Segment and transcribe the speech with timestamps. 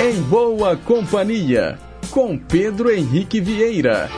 [0.00, 1.76] Em Boa Companhia,
[2.12, 4.08] com Pedro Henrique Vieira.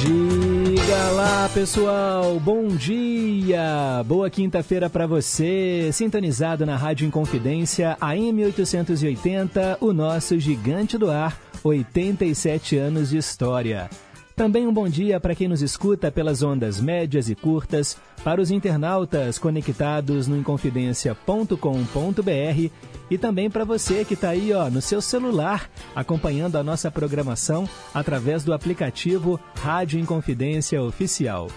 [0.00, 4.04] Diga lá, pessoal, bom dia!
[4.06, 11.36] Boa quinta-feira para você, sintonizado na Rádio Inconfidência, AM 880, o nosso gigante do ar,
[11.66, 13.90] 87 anos de história.
[14.36, 18.50] Também um bom dia para quem nos escuta pelas ondas médias e curtas, para os
[18.50, 22.70] internautas conectados no inconfidencia.com.br
[23.10, 27.66] e também para você que está aí ó, no seu celular acompanhando a nossa programação
[27.94, 31.48] através do aplicativo Rádio Inconfidência Oficial.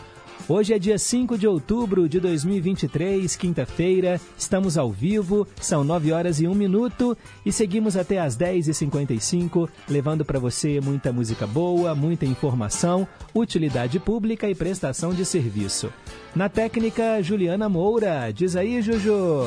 [0.52, 4.20] Hoje é dia 5 de outubro de 2023, quinta-feira.
[4.36, 10.26] Estamos ao vivo, são 9 horas e 1 minuto e seguimos até às 10h55, levando
[10.26, 15.94] para você muita música boa, muita informação, utilidade pública e prestação de serviço.
[16.36, 18.32] Na técnica, Juliana Moura.
[18.34, 19.44] Diz aí, Juju.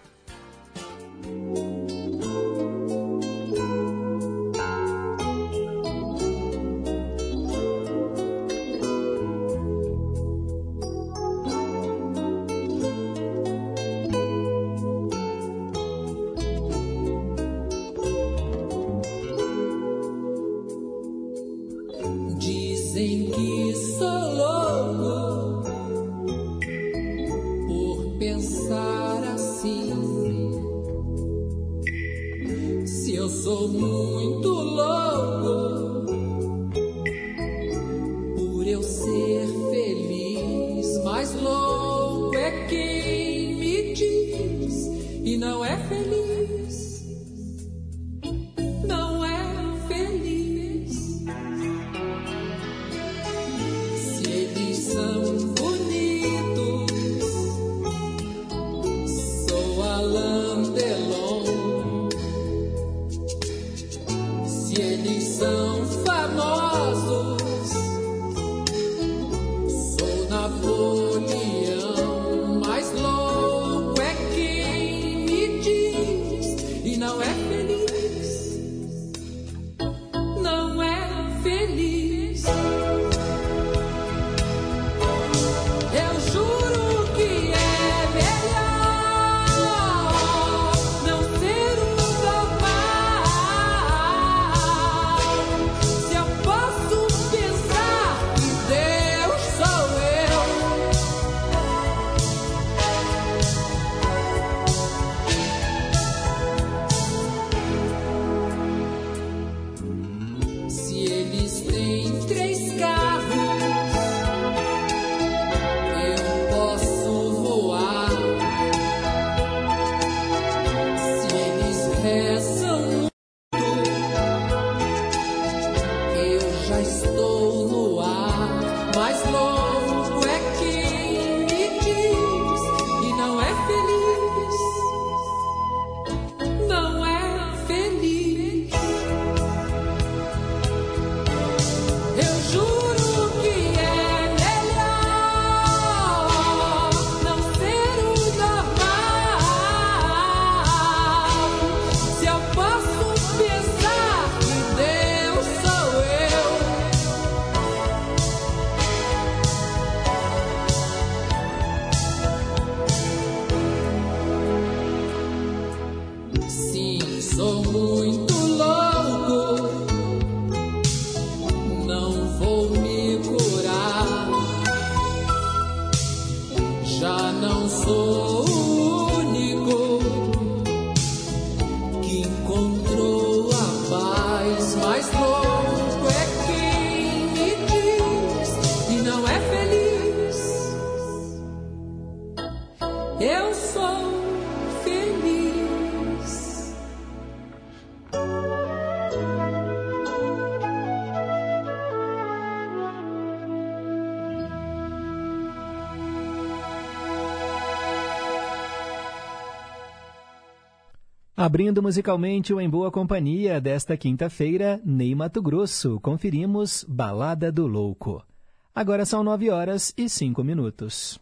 [211.51, 218.25] Abrindo musicalmente o Em Boa Companhia desta quinta-feira, Ney Mato Grosso, conferimos Balada do Louco.
[218.73, 221.19] Agora são nove horas e cinco minutos.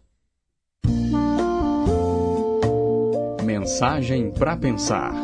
[3.43, 5.15] Mensagem para pensar.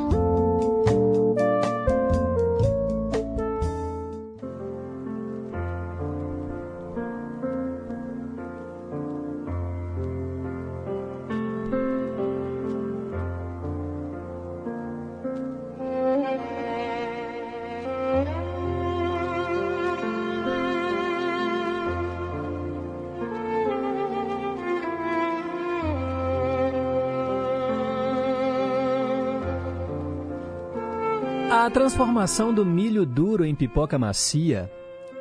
[31.84, 34.72] Transformação do milho duro em pipoca macia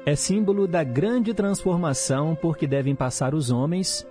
[0.05, 4.07] é símbolo da grande transformação por que devem passar os homens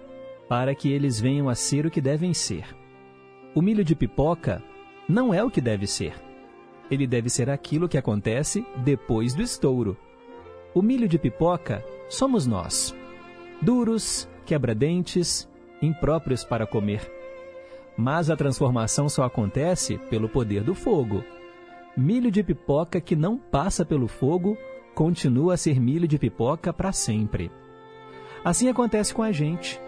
[0.51, 2.67] para que eles venham a ser o que devem ser.
[3.55, 4.63] O milho de pipoca
[5.09, 6.13] não é o que deve ser.
[6.91, 9.97] Ele deve ser aquilo que acontece depois do estouro.
[10.75, 12.95] O milho de pipoca somos nós,
[13.63, 15.49] duros, quebra-dentes,
[15.81, 17.11] impróprios para comer.
[17.97, 21.25] Mas a transformação só acontece pelo poder do fogo
[21.97, 24.57] milho de pipoca que não passa pelo fogo
[24.95, 27.51] continua a ser milho de pipoca para sempre.
[28.45, 29.81] Assim acontece com a gente.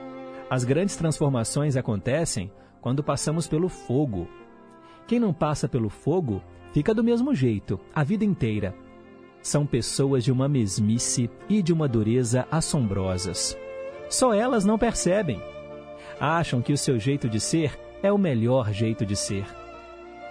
[0.49, 4.29] As grandes transformações acontecem quando passamos pelo fogo.
[5.07, 6.43] Quem não passa pelo fogo
[6.73, 8.75] fica do mesmo jeito, a vida inteira.
[9.43, 13.57] São pessoas de uma mesmice e de uma dureza assombrosas.
[14.09, 15.41] Só elas não percebem.
[16.21, 19.64] Acham que o seu jeito de ser é o melhor jeito de ser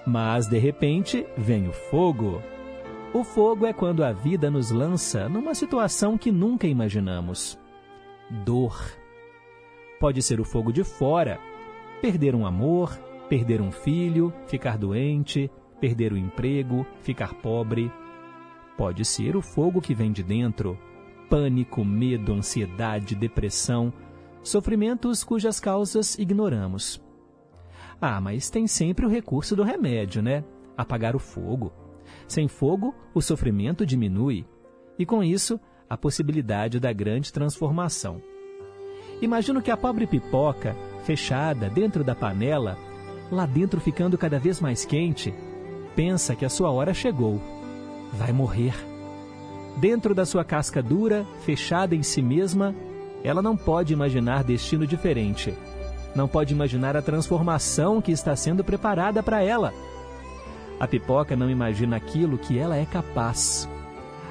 [0.05, 2.41] mas de repente vem o fogo.
[3.13, 7.59] O fogo é quando a vida nos lança numa situação que nunca imaginamos.
[8.43, 8.75] Dor.
[9.99, 11.39] Pode ser o fogo de fora,
[12.01, 12.97] perder um amor,
[13.29, 17.91] perder um filho, ficar doente, perder o emprego, ficar pobre.
[18.77, 20.77] Pode ser o fogo que vem de dentro,
[21.29, 23.93] pânico, medo, ansiedade, depressão,
[24.41, 27.01] sofrimentos cujas causas ignoramos.
[28.05, 30.43] Ah, mas tem sempre o recurso do remédio, né?
[30.75, 31.71] Apagar o fogo.
[32.27, 34.45] Sem fogo, o sofrimento diminui.
[34.99, 35.57] E com isso,
[35.89, 38.21] a possibilidade da grande transformação.
[39.21, 42.77] Imagino que a pobre pipoca, fechada dentro da panela,
[43.31, 45.33] lá dentro ficando cada vez mais quente,
[45.95, 47.39] pensa que a sua hora chegou.
[48.11, 48.75] Vai morrer.
[49.77, 52.75] Dentro da sua casca dura, fechada em si mesma,
[53.23, 55.53] ela não pode imaginar destino diferente
[56.15, 59.73] não pode imaginar a transformação que está sendo preparada para ela.
[60.79, 63.69] A pipoca não imagina aquilo que ela é capaz.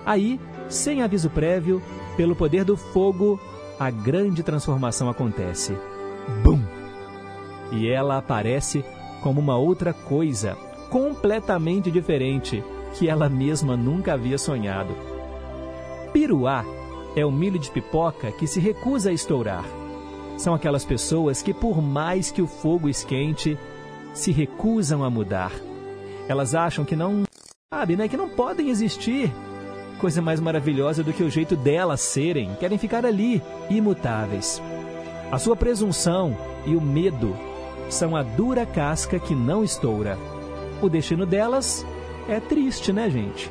[0.05, 1.83] Aí, sem aviso prévio,
[2.17, 3.41] pelo poder do fogo,
[3.79, 5.77] a grande transformação acontece.
[6.43, 6.61] Bum!
[7.73, 8.85] E ela aparece
[9.23, 10.57] como uma outra coisa,
[10.91, 12.63] completamente diferente,
[12.95, 14.95] que ela mesma nunca havia sonhado.
[16.13, 16.65] Piruá
[17.17, 19.65] é o milho de pipoca que se recusa a estourar
[20.37, 23.59] são aquelas pessoas que, por mais que o fogo esquente,
[24.15, 25.53] se recusam a mudar.
[26.29, 27.23] Elas acham que não,
[27.73, 29.33] sabe, né, que não podem existir.
[29.99, 34.61] Coisa mais maravilhosa do que o jeito delas serem, querem ficar ali, imutáveis.
[35.31, 37.37] A sua presunção e o medo
[37.89, 40.19] são a dura casca que não estoura.
[40.81, 41.87] O destino delas
[42.29, 43.51] é triste, né, gente?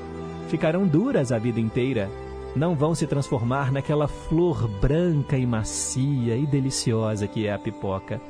[0.49, 2.09] Ficarão duras a vida inteira
[2.55, 8.21] não vão se transformar naquela flor branca e macia e deliciosa que é a pipoca.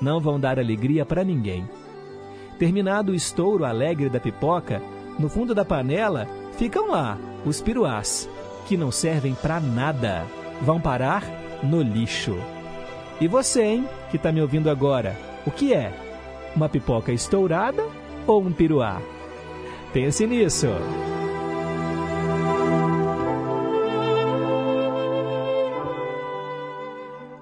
[0.00, 1.68] Não vão dar alegria para ninguém.
[2.58, 4.82] Terminado o estouro alegre da pipoca,
[5.18, 8.28] no fundo da panela ficam lá os piruás,
[8.66, 10.26] que não servem para nada.
[10.60, 11.24] Vão parar
[11.62, 12.36] no lixo.
[13.20, 15.92] E você, hein, que está me ouvindo agora, o que é?
[16.54, 17.84] Uma pipoca estourada
[18.26, 19.00] ou um piruá?
[19.92, 20.68] Pense nisso.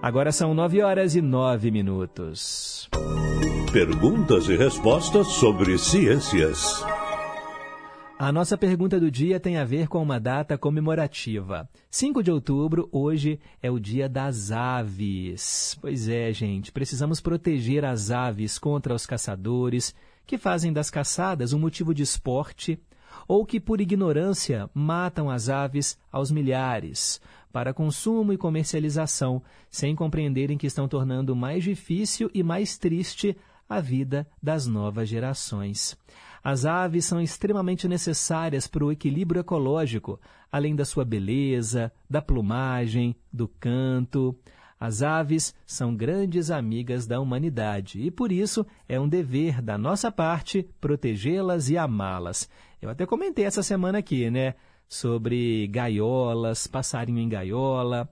[0.00, 2.88] Agora são nove horas e nove minutos.
[3.72, 6.84] Perguntas e respostas sobre ciências.
[8.16, 11.68] A nossa pergunta do dia tem a ver com uma data comemorativa.
[11.90, 15.76] 5 de outubro, hoje, é o dia das aves.
[15.80, 19.92] Pois é, gente, precisamos proteger as aves contra os caçadores
[20.24, 22.80] que fazem das caçadas um motivo de esporte
[23.26, 27.20] ou que, por ignorância, matam as aves aos milhares
[27.58, 33.36] para consumo e comercialização, sem compreenderem que estão tornando mais difícil e mais triste
[33.68, 35.98] a vida das novas gerações.
[36.40, 40.20] As aves são extremamente necessárias para o equilíbrio ecológico,
[40.52, 44.38] além da sua beleza, da plumagem, do canto.
[44.78, 50.12] As aves são grandes amigas da humanidade e, por isso, é um dever da nossa
[50.12, 52.48] parte protegê-las e amá-las.
[52.80, 54.54] Eu até comentei essa semana aqui, né?
[54.88, 58.08] Sobre gaiolas, passarinho em gaiola.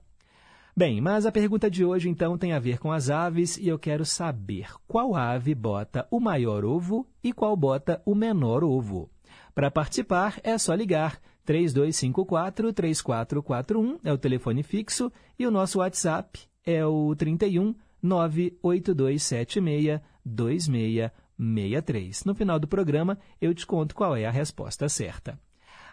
[0.77, 3.79] Bem, mas a pergunta de hoje então tem a ver com as aves e eu
[3.79, 9.11] quero saber qual ave bota o maior ovo e qual bota o menor ovo.
[9.55, 16.85] Para participar é só ligar 3254-3441, é o telefone fixo, e o nosso WhatsApp é
[16.85, 22.25] o 31 98276 2663.
[22.25, 25.41] No final do programa, eu te conto qual é a resposta certa.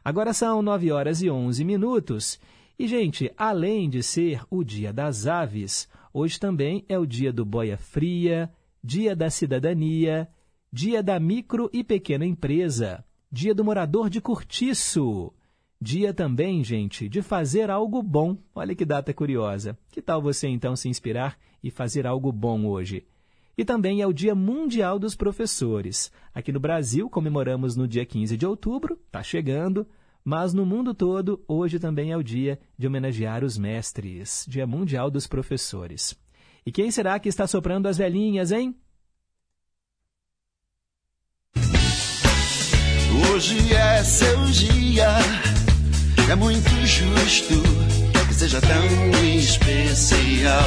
[0.03, 2.39] Agora são 9 horas e 11 minutos.
[2.77, 7.45] E, gente, além de ser o Dia das Aves, hoje também é o Dia do
[7.45, 8.51] Boia Fria,
[8.83, 10.27] Dia da Cidadania,
[10.71, 15.31] Dia da Micro e Pequena Empresa, Dia do Morador de Cortiço,
[15.79, 18.37] Dia também, gente, de fazer algo bom.
[18.55, 19.77] Olha que data curiosa.
[19.91, 23.05] Que tal você então se inspirar e fazer algo bom hoje?
[23.57, 26.11] E também é o Dia Mundial dos Professores.
[26.33, 29.87] Aqui no Brasil comemoramos no dia 15 de outubro, está chegando,
[30.23, 35.11] mas no mundo todo hoje também é o dia de homenagear os mestres, Dia Mundial
[35.11, 36.15] dos Professores.
[36.65, 38.75] E quem será que está soprando as velhinhas, hein?
[43.31, 45.17] Hoje é seu dia
[46.29, 47.61] é muito justo
[48.27, 50.63] que seja tão especial.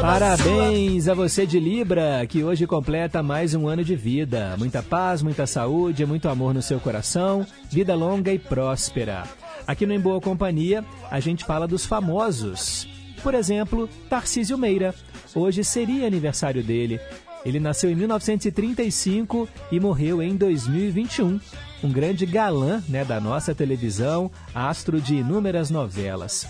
[0.00, 4.54] Parabéns a você de Libra, que hoje completa mais um ano de vida.
[4.58, 9.24] Muita paz, muita saúde, muito amor no seu coração, vida longa e próspera.
[9.66, 12.88] Aqui no Em Boa Companhia, a gente fala dos famosos.
[13.22, 14.94] Por exemplo, Tarcísio Meira.
[15.34, 17.00] Hoje seria aniversário dele.
[17.44, 21.40] Ele nasceu em 1935 e morreu em 2021
[21.82, 26.46] um grande galã né, da nossa televisão, astro de inúmeras novelas.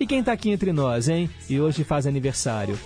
[0.00, 1.28] E quem está aqui entre nós, hein?
[1.48, 2.78] E hoje faz aniversário.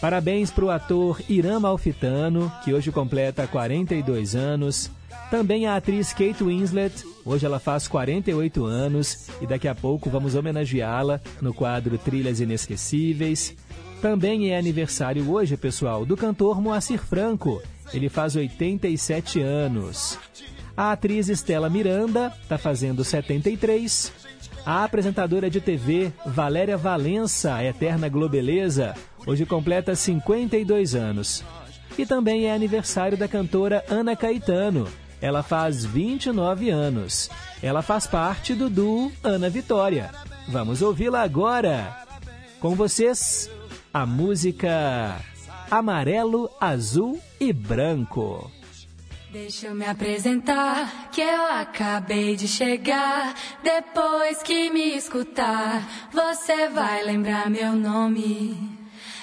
[0.00, 4.90] Parabéns para o ator Irã Malfitano, que hoje completa 42 anos.
[5.30, 10.34] Também a atriz Kate Winslet, hoje ela faz 48 anos e daqui a pouco vamos
[10.34, 13.54] homenageá-la no quadro Trilhas Inesquecíveis.
[14.00, 17.62] Também é aniversário hoje, pessoal, do cantor Moacir Franco.
[17.92, 20.18] Ele faz 87 anos.
[20.76, 24.19] A atriz Estela Miranda está fazendo 73.
[24.70, 28.94] A apresentadora de TV Valéria Valença, a eterna globeleza,
[29.26, 31.44] hoje completa 52 anos.
[31.98, 34.86] E também é aniversário da cantora Ana Caetano.
[35.20, 37.28] Ela faz 29 anos.
[37.60, 40.12] Ela faz parte do duo Ana Vitória.
[40.46, 42.06] Vamos ouvi-la agora.
[42.60, 43.50] Com vocês,
[43.92, 45.16] a música
[45.68, 48.48] Amarelo, Azul e Branco.
[49.32, 53.32] Deixa eu me apresentar, que eu acabei de chegar.
[53.62, 58.58] Depois que me escutar, você vai lembrar meu nome.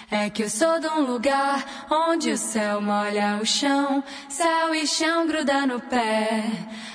[0.09, 4.87] É que eu sou de um lugar onde o céu molha o chão, céu e
[4.87, 6.41] chão gruda no pé,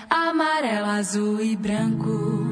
[0.08, 2.51] amarelo, azul e branco.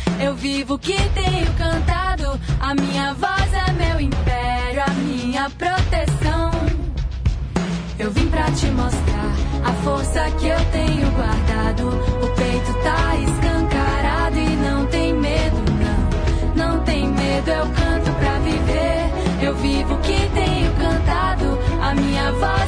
[0.23, 2.39] Eu vivo o que tenho cantado.
[2.59, 6.51] A minha voz é meu império, a minha proteção.
[7.97, 9.31] Eu vim pra te mostrar
[9.65, 11.87] a força que eu tenho guardado.
[12.23, 15.57] O peito tá escancarado e não tem medo,
[16.55, 16.65] não.
[16.65, 19.43] Não tem medo, eu canto pra viver.
[19.43, 21.57] Eu vivo o que tenho cantado.
[21.81, 22.60] A minha voz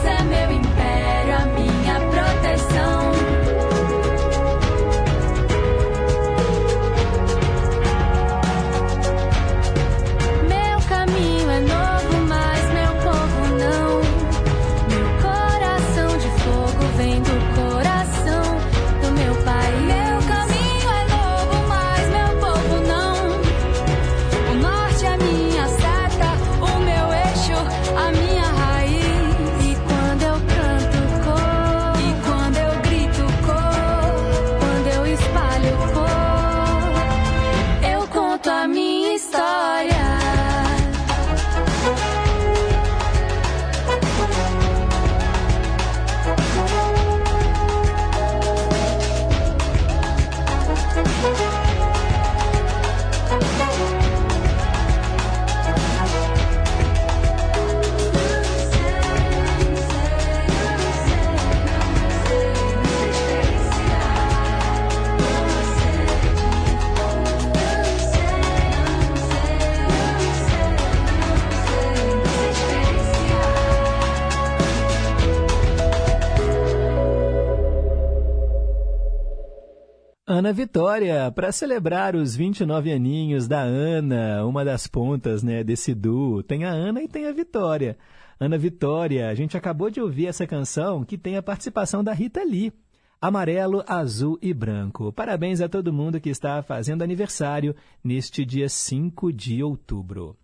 [80.35, 86.41] Ana Vitória, para celebrar os 29 aninhos da Ana, uma das pontas né, desse duo.
[86.41, 87.95] Tem a Ana e tem a Vitória.
[88.39, 92.43] Ana Vitória, a gente acabou de ouvir essa canção que tem a participação da Rita
[92.43, 92.73] Lee.
[93.21, 95.13] Amarelo, azul e branco.
[95.13, 100.35] Parabéns a todo mundo que está fazendo aniversário neste dia 5 de outubro.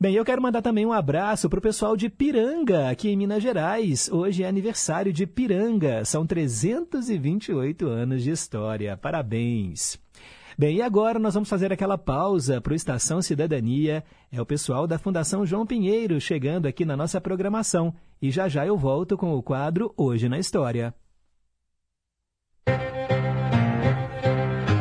[0.00, 3.42] Bem, eu quero mandar também um abraço para o pessoal de Piranga, aqui em Minas
[3.42, 4.08] Gerais.
[4.08, 6.04] Hoje é aniversário de Piranga.
[6.04, 8.96] São 328 anos de história.
[8.96, 9.98] Parabéns.
[10.56, 14.04] Bem, e agora nós vamos fazer aquela pausa para o Estação Cidadania.
[14.30, 17.92] É o pessoal da Fundação João Pinheiro chegando aqui na nossa programação.
[18.22, 20.94] E já já eu volto com o quadro Hoje na História.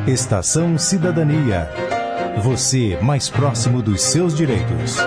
[0.08, 1.87] Estação Cidadania.
[2.44, 4.98] Você mais próximo dos seus direitos.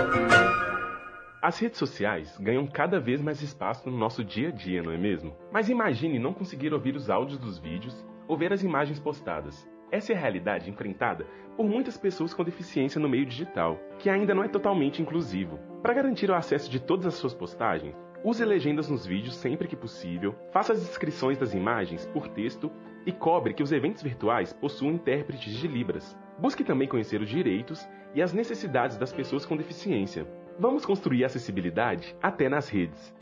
[1.40, 4.98] As redes sociais ganham cada vez mais espaço no nosso dia a dia, não é
[4.98, 5.36] mesmo?
[5.52, 9.68] Mas imagine não conseguir ouvir os áudios dos vídeos ou ver as imagens postadas.
[9.92, 11.24] Essa é a realidade enfrentada
[11.56, 15.58] por muitas pessoas com deficiência no meio digital, que ainda não é totalmente inclusivo.
[15.82, 19.76] Para garantir o acesso de todas as suas postagens, use legendas nos vídeos sempre que
[19.76, 22.70] possível, faça as descrições das imagens por texto
[23.06, 26.16] e cobre que os eventos virtuais possuam intérpretes de Libras.
[26.40, 30.26] Busque também conhecer os direitos e as necessidades das pessoas com deficiência.
[30.59, 33.14] Vamos construir acessibilidade até nas redes.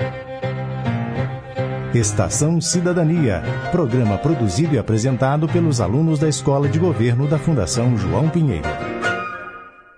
[1.94, 8.28] Estação Cidadania, programa produzido e apresentado pelos alunos da Escola de Governo da Fundação João
[8.28, 8.68] Pinheiro.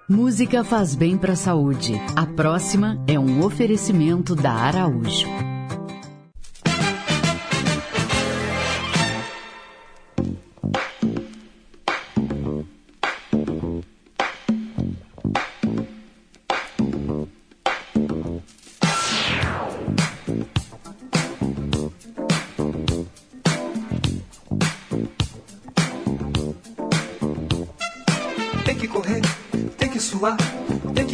[0.09, 1.95] Música faz bem para a saúde.
[2.17, 5.29] A próxima é um oferecimento da Araújo.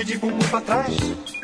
[0.00, 1.37] E de bumbum pra trás.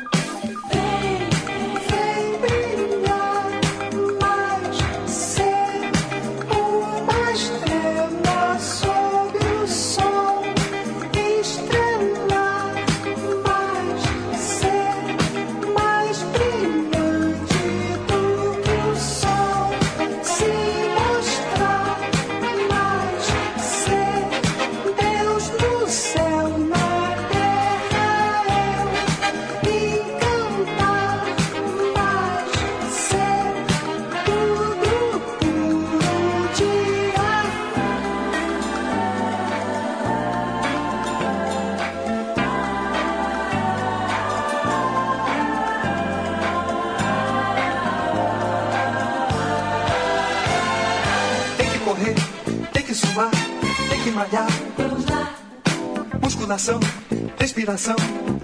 [57.65, 57.95] Respiração,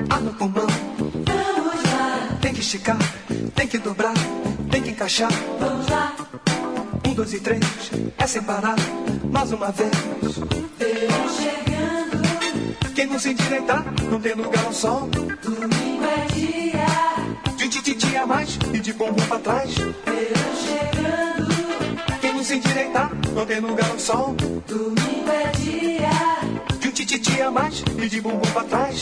[0.09, 0.65] ar no pulmão.
[0.65, 2.97] vamos lá, Tem que esticar,
[3.55, 4.13] tem que dobrar,
[4.71, 5.31] tem que encaixar.
[5.59, 6.15] vamos lá.
[7.07, 7.61] Um, dois e três,
[8.17, 8.75] é sem parar.
[9.31, 9.91] Mais uma vez.
[10.79, 15.07] Verão chegando, Quem não se endireitar, não tem lugar ao sol.
[15.11, 17.55] domingo é dia.
[17.57, 19.75] De um tititi a mais e de bumbum pra trás.
[19.75, 24.35] Verão chegando, Quem não se endireitar, não tem lugar ao sol.
[24.67, 26.10] domingo é dia.
[27.97, 29.01] E de bumbum pra trás.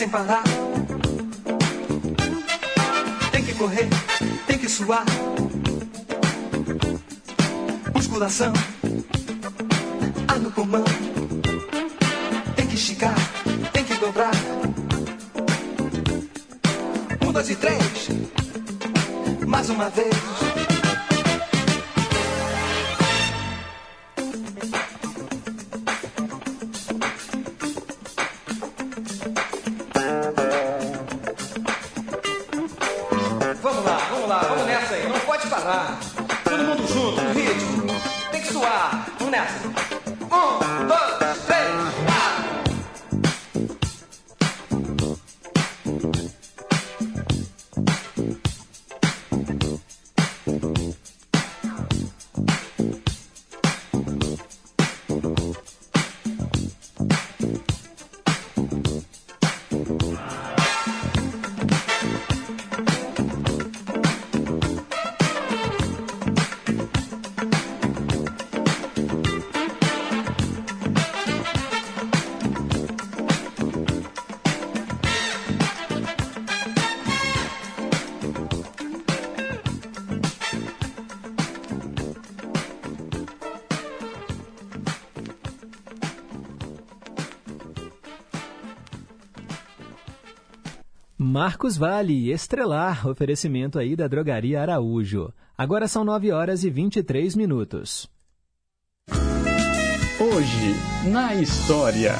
[0.00, 0.42] Sem parar.
[3.30, 3.86] Tem que correr,
[4.46, 5.04] tem que suar.
[7.94, 8.50] Musculação,
[10.26, 10.84] ar no pulmão.
[12.56, 13.14] Tem que esticar,
[13.74, 14.32] tem que dobrar.
[17.20, 18.08] Um, dois e três,
[19.46, 20.49] mais uma vez.
[91.60, 95.30] Marcos Vale, Estrelar, oferecimento aí da Drogaria Araújo.
[95.58, 98.08] Agora são 9 horas e 23 minutos.
[100.18, 102.14] Hoje, na história.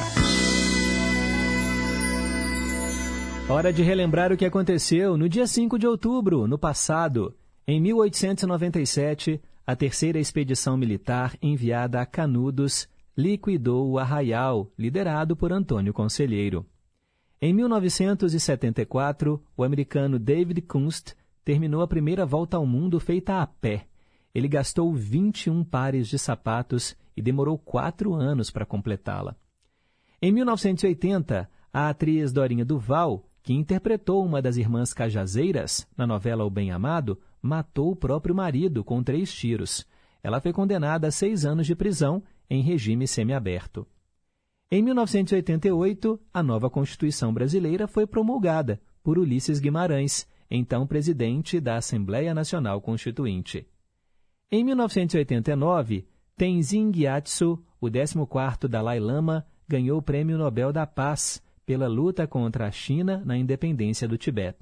[3.48, 7.34] Hora de relembrar o que aconteceu no dia 5 de outubro, no passado.
[7.66, 15.94] Em 1897, a terceira expedição militar enviada a Canudos liquidou o Arraial, liderado por Antônio
[15.94, 16.66] Conselheiro.
[17.42, 23.86] Em 1974, o americano David Kunst terminou a primeira volta ao mundo feita a pé.
[24.34, 29.34] Ele gastou 21 pares de sapatos e demorou quatro anos para completá-la.
[30.20, 36.50] Em 1980, a atriz Dorinha Duval, que interpretou uma das irmãs Cajazeiras na novela O
[36.50, 39.86] Bem Amado, matou o próprio marido com três tiros.
[40.22, 43.86] Ela foi condenada a seis anos de prisão em regime semiaberto.
[44.72, 52.32] Em 1988, a nova Constituição Brasileira foi promulgada por Ulisses Guimarães, então presidente da Assembleia
[52.32, 53.66] Nacional Constituinte.
[54.48, 56.06] Em 1989,
[56.36, 62.68] Tenzin Gyatso, o 14º Dalai Lama, ganhou o Prêmio Nobel da Paz pela luta contra
[62.68, 64.60] a China na independência do Tibete.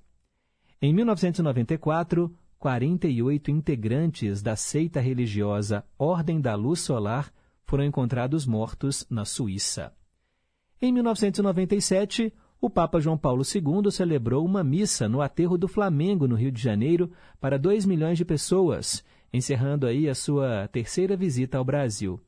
[0.80, 7.30] Em 1994, 48 integrantes da seita religiosa Ordem da Luz Solar
[7.68, 9.92] foram encontrados mortos na Suíça.
[10.80, 16.34] Em 1997, o Papa João Paulo II celebrou uma missa no aterro do Flamengo, no
[16.34, 21.64] Rio de Janeiro, para 2 milhões de pessoas, encerrando aí a sua terceira visita ao
[21.64, 22.18] Brasil.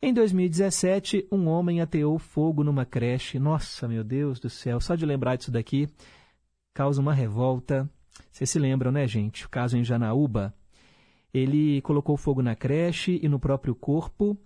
[0.00, 3.38] Em 2017, um homem ateou fogo numa creche.
[3.38, 5.86] Nossa, meu Deus do céu, só de lembrar disso daqui
[6.72, 7.90] causa uma revolta.
[8.30, 9.44] Vocês se lembram, né, gente?
[9.44, 10.54] O caso em Janaúba.
[11.32, 14.38] Ele colocou fogo na creche e no próprio corpo,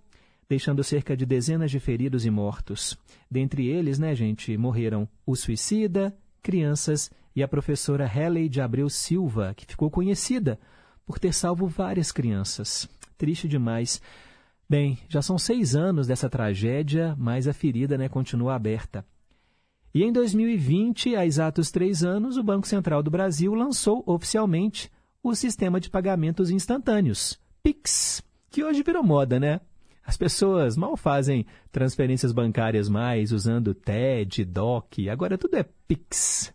[0.51, 2.97] deixando cerca de dezenas de feridos e mortos.
[3.31, 9.53] Dentre eles, né, gente, morreram o suicida, crianças e a professora Helen de Abreu Silva,
[9.55, 10.59] que ficou conhecida
[11.05, 12.85] por ter salvo várias crianças.
[13.17, 14.01] Triste demais.
[14.69, 19.05] Bem, já são seis anos dessa tragédia, mas a ferida né, continua aberta.
[19.95, 24.91] E em 2020, há exatos três anos, o Banco Central do Brasil lançou oficialmente
[25.23, 29.61] o sistema de pagamentos instantâneos, PIX, que hoje virou moda, né?
[30.05, 36.53] As pessoas mal fazem transferências bancárias mais usando TED, DOC, agora tudo é Pix.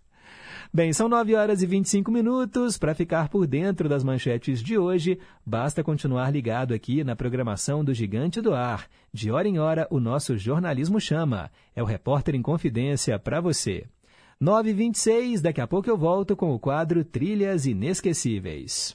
[0.73, 2.77] Bem, são 9 horas e 25 minutos.
[2.77, 7.95] Para ficar por dentro das manchetes de hoje, basta continuar ligado aqui na programação do
[7.95, 8.87] Gigante do Ar.
[9.13, 11.51] De hora em hora, o nosso jornalismo chama.
[11.75, 13.87] É o Repórter em Confidência para você.
[14.43, 18.95] 9h26, daqui a pouco eu volto com o quadro Trilhas Inesquecíveis.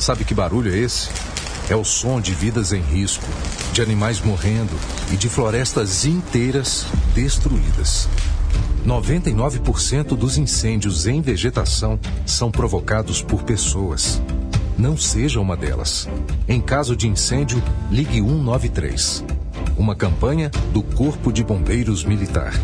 [0.00, 1.10] Sabe que barulho é esse?
[1.68, 3.26] É o som de vidas em risco,
[3.70, 4.72] de animais morrendo
[5.12, 8.08] e de florestas inteiras destruídas.
[8.86, 14.22] 99% dos incêndios em vegetação são provocados por pessoas.
[14.78, 16.08] Não seja uma delas.
[16.48, 19.22] Em caso de incêndio, ligue 193.
[19.76, 22.54] Uma campanha do Corpo de Bombeiros Militar.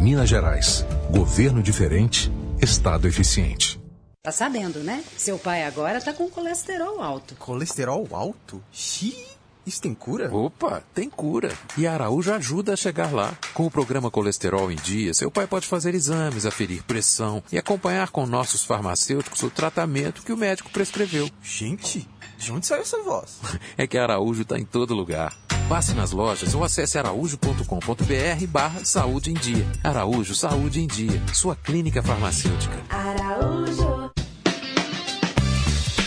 [0.00, 0.86] Minas Gerais.
[1.10, 3.81] Governo diferente, Estado eficiente.
[4.24, 5.02] Tá sabendo, né?
[5.16, 7.34] Seu pai agora tá com colesterol alto.
[7.34, 8.62] Colesterol alto?
[8.70, 9.26] Xiii.
[9.66, 10.32] Isso tem cura?
[10.32, 11.52] Opa, tem cura.
[11.76, 13.36] E a Araújo ajuda a chegar lá.
[13.52, 18.10] Com o programa Colesterol em Dia, seu pai pode fazer exames, aferir pressão e acompanhar
[18.10, 21.28] com nossos farmacêuticos o tratamento que o médico prescreveu.
[21.42, 22.08] Gente,
[22.38, 23.40] de onde saiu essa voz?
[23.76, 25.36] É que a Araújo está em todo lugar.
[25.72, 29.66] Passe nas lojas ou acesse araújo.com.br barra saúde em dia.
[29.82, 32.78] Araújo Saúde em Dia, sua clínica farmacêutica.
[32.90, 34.10] Araújo.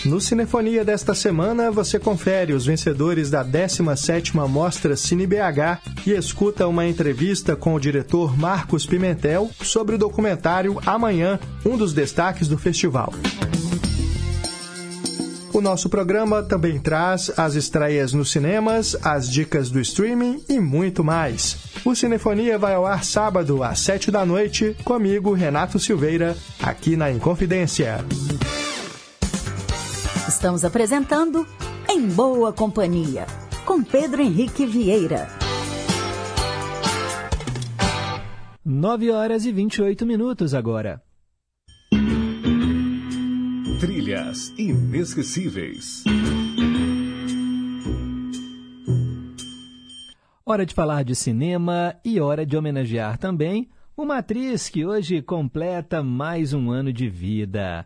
[0.06, 6.68] No Cinefonia desta semana, você confere os vencedores da 17ª Mostra Cine BH e escuta
[6.68, 12.60] uma entrevista com o diretor Marcos Pimentel sobre o documentário Amanhã, um dos destaques do
[12.60, 13.12] festival.
[15.56, 21.02] O nosso programa também traz as estreias nos cinemas, as dicas do streaming e muito
[21.02, 21.56] mais.
[21.86, 27.10] O Cinefonia vai ao ar sábado às 7 da noite, comigo, Renato Silveira, aqui na
[27.10, 28.04] Inconfidência.
[30.28, 31.48] Estamos apresentando
[31.90, 33.26] Em Boa Companhia,
[33.66, 35.30] com Pedro Henrique Vieira.
[38.66, 41.05] 9 horas e 28 minutos agora.
[43.80, 46.06] Trilhas inesquecíveis.
[50.46, 56.02] Hora de falar de cinema e hora de homenagear também uma atriz que hoje completa
[56.02, 57.86] mais um ano de vida.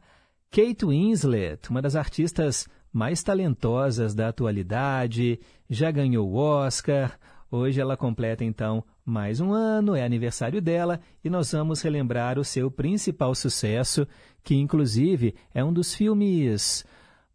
[0.52, 7.18] Kate Winslet, uma das artistas mais talentosas da atualidade, já ganhou o Oscar.
[7.50, 12.46] Hoje ela completa então mais um ano, é aniversário dela e nós vamos relembrar o
[12.46, 14.08] seu principal sucesso,
[14.44, 16.86] que inclusive é um dos filmes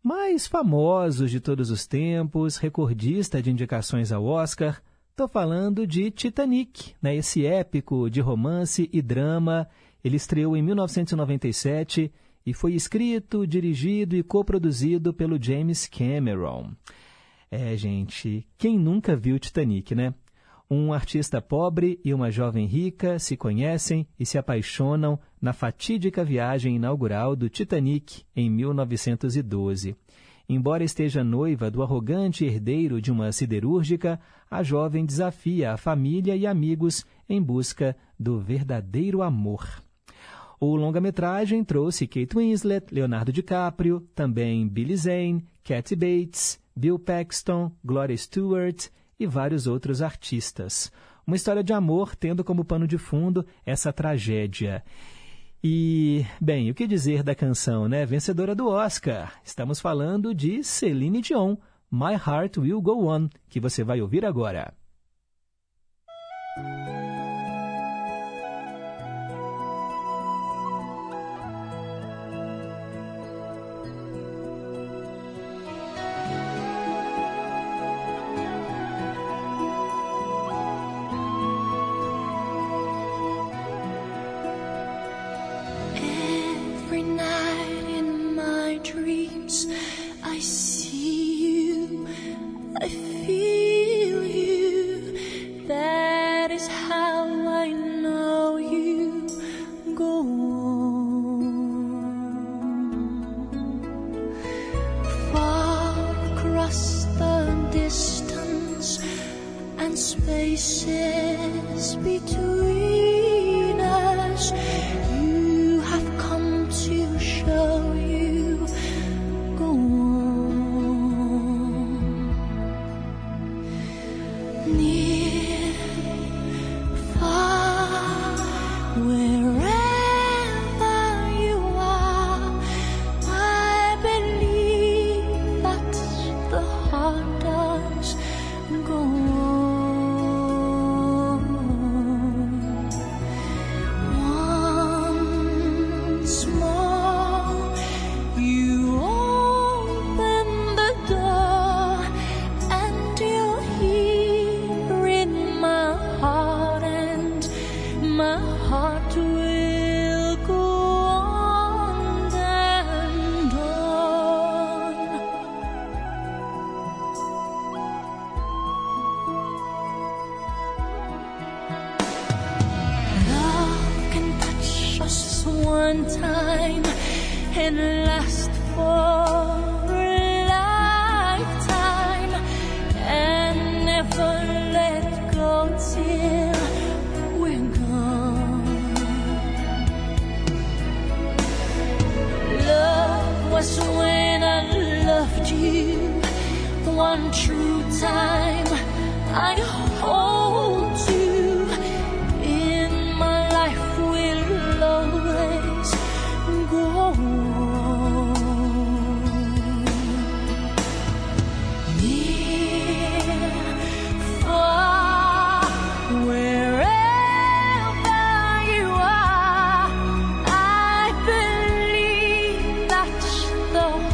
[0.02, 4.80] mais famosos de todos os tempos, recordista de indicações ao Oscar.
[5.10, 7.16] Estou falando de Titanic, né?
[7.16, 9.68] esse épico de romance e drama.
[10.02, 12.12] Ele estreou em 1997
[12.46, 16.72] e foi escrito, dirigido e coproduzido pelo James Cameron.
[17.50, 20.12] É, gente, quem nunca viu Titanic, né?
[20.70, 26.76] Um artista pobre e uma jovem rica se conhecem e se apaixonam na fatídica viagem
[26.76, 29.94] inaugural do Titanic em 1912.
[30.48, 34.18] Embora esteja noiva do arrogante herdeiro de uma siderúrgica,
[34.50, 39.82] a jovem desafia a família e amigos em busca do verdadeiro amor.
[40.58, 48.16] O longa-metragem trouxe Kate Winslet, Leonardo DiCaprio, também Billy Zane, Kathy Bates, Bill Paxton, Gloria
[48.16, 50.90] Stewart e vários outros artistas.
[51.26, 54.84] Uma história de amor tendo como pano de fundo essa tragédia.
[55.62, 58.04] E, bem, o que dizer da canção, né?
[58.04, 59.40] Vencedora do Oscar.
[59.42, 61.56] Estamos falando de Celine Dion,
[61.90, 64.74] My Heart Will Go On, que você vai ouvir agora.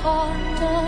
[0.02, 0.79] The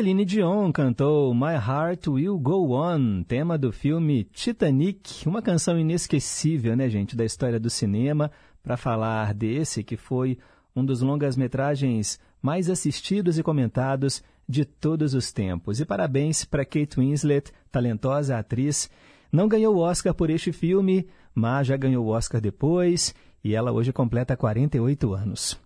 [0.00, 6.74] Celine Dion cantou My Heart Will Go On, tema do filme Titanic, uma canção inesquecível,
[6.74, 8.30] né, gente, da história do cinema,
[8.62, 10.38] para falar desse que foi
[10.74, 15.80] um dos longas-metragens mais assistidos e comentados de todos os tempos.
[15.80, 18.88] E parabéns para Kate Winslet, talentosa atriz.
[19.30, 23.70] Não ganhou o Oscar por este filme, mas já ganhou o Oscar depois, e ela
[23.70, 25.60] hoje completa 48 anos.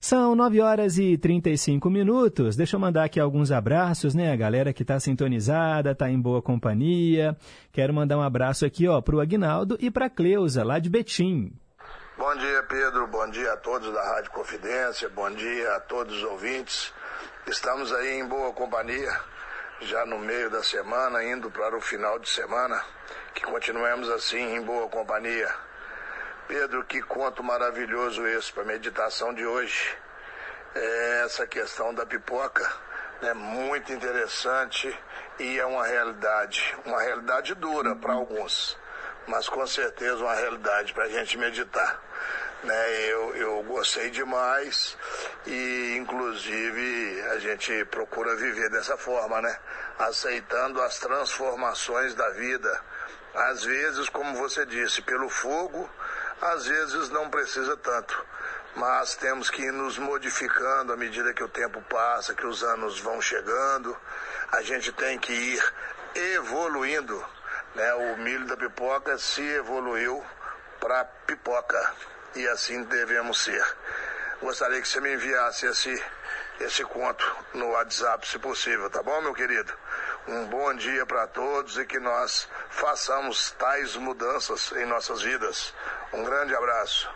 [0.00, 2.54] São 9 horas e 35 minutos.
[2.54, 4.32] Deixa eu mandar aqui alguns abraços, né?
[4.32, 7.36] A galera que está sintonizada, está em boa companhia.
[7.72, 11.52] Quero mandar um abraço aqui, ó, para o Agnaldo e para Cleusa, lá de Betim.
[12.16, 13.08] Bom dia, Pedro.
[13.08, 15.08] Bom dia a todos da Rádio Confidência.
[15.08, 16.94] Bom dia a todos os ouvintes.
[17.48, 19.10] Estamos aí em boa companhia,
[19.80, 22.80] já no meio da semana, indo para o final de semana.
[23.34, 25.67] Que continuemos assim em boa companhia.
[26.48, 29.94] Pedro, que conto maravilhoso esse para a meditação de hoje.
[30.74, 32.66] É essa questão da pipoca
[33.20, 34.96] é muito interessante
[35.38, 38.78] e é uma realidade, uma realidade dura para alguns,
[39.26, 42.00] mas com certeza uma realidade para a gente meditar.
[42.64, 42.90] Né?
[43.10, 44.96] Eu, eu gostei demais
[45.46, 49.58] e, inclusive, a gente procura viver dessa forma, né?
[49.98, 52.82] Aceitando as transformações da vida.
[53.34, 55.88] Às vezes, como você disse, pelo fogo,
[56.40, 58.26] às vezes não precisa tanto.
[58.74, 63.00] Mas temos que ir nos modificando à medida que o tempo passa, que os anos
[63.00, 63.96] vão chegando.
[64.52, 65.74] A gente tem que ir
[66.14, 67.24] evoluindo.
[67.74, 67.94] Né?
[67.94, 70.24] O milho da pipoca se evoluiu
[70.80, 71.94] para pipoca
[72.34, 73.64] e assim devemos ser.
[74.40, 76.04] Gostaria que você me enviasse esse,
[76.60, 79.72] esse conto no WhatsApp, se possível, tá bom, meu querido?
[80.28, 85.74] Um bom dia para todos e que nós façamos tais mudanças em nossas vidas.
[86.14, 87.08] Um grande abraço.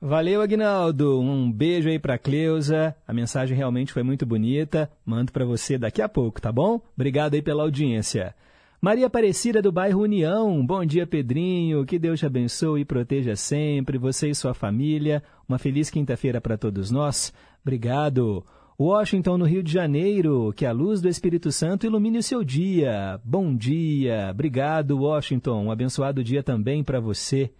[0.00, 1.20] Valeu, Agnaldo.
[1.20, 2.94] Um beijo aí para Cleusa.
[3.06, 4.90] A mensagem realmente foi muito bonita.
[5.06, 6.80] Mando para você daqui a pouco, tá bom?
[6.96, 8.34] Obrigado aí pela audiência.
[8.80, 10.66] Maria Aparecida do bairro União.
[10.66, 11.86] Bom dia, Pedrinho.
[11.86, 15.22] Que Deus te abençoe e proteja sempre você e sua família.
[15.48, 17.32] Uma feliz quinta-feira para todos nós.
[17.62, 18.44] Obrigado.
[18.76, 23.20] Washington, no Rio de Janeiro, que a luz do Espírito Santo ilumine o seu dia.
[23.24, 24.30] Bom dia.
[24.32, 25.66] Obrigado, Washington.
[25.66, 27.52] Um abençoado dia também para você.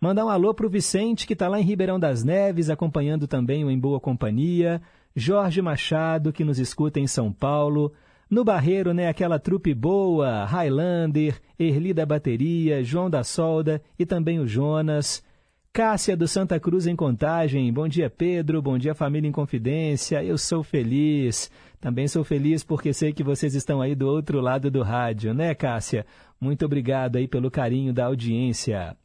[0.00, 3.64] Mandar um alô para o Vicente, que está lá em Ribeirão das Neves, acompanhando também
[3.64, 4.80] o Em Boa Companhia.
[5.14, 7.92] Jorge Machado, que nos escuta em São Paulo.
[8.30, 14.38] No Barreiro, né, aquela trupe boa, Highlander, Erli da Bateria, João da Solda e também
[14.38, 15.24] o Jonas.
[15.72, 17.72] Cássia do Santa Cruz em Contagem.
[17.72, 18.62] Bom dia, Pedro.
[18.62, 20.22] Bom dia, família em Confidência.
[20.22, 21.50] Eu sou feliz.
[21.80, 25.54] Também sou feliz porque sei que vocês estão aí do outro lado do rádio, né,
[25.54, 26.06] Cássia?
[26.40, 28.96] Muito obrigado aí pelo carinho da audiência.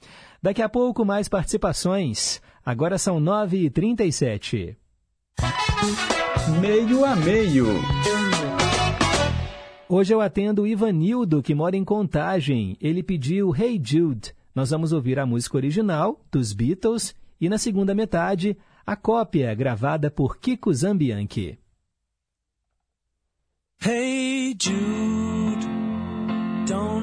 [0.44, 2.42] Daqui a pouco mais participações.
[2.66, 4.76] Agora são 9h37.
[6.60, 7.68] Meio a meio.
[9.88, 12.76] Hoje eu atendo o Ivanildo, que mora em Contagem.
[12.82, 14.36] Ele pediu Hey Jude.
[14.54, 20.12] Nós vamos ouvir a música original dos Beatles e, na segunda metade, a cópia gravada
[20.12, 21.58] por Kiko Zambianchi.
[23.82, 25.66] Hey Jude,
[26.68, 27.03] don't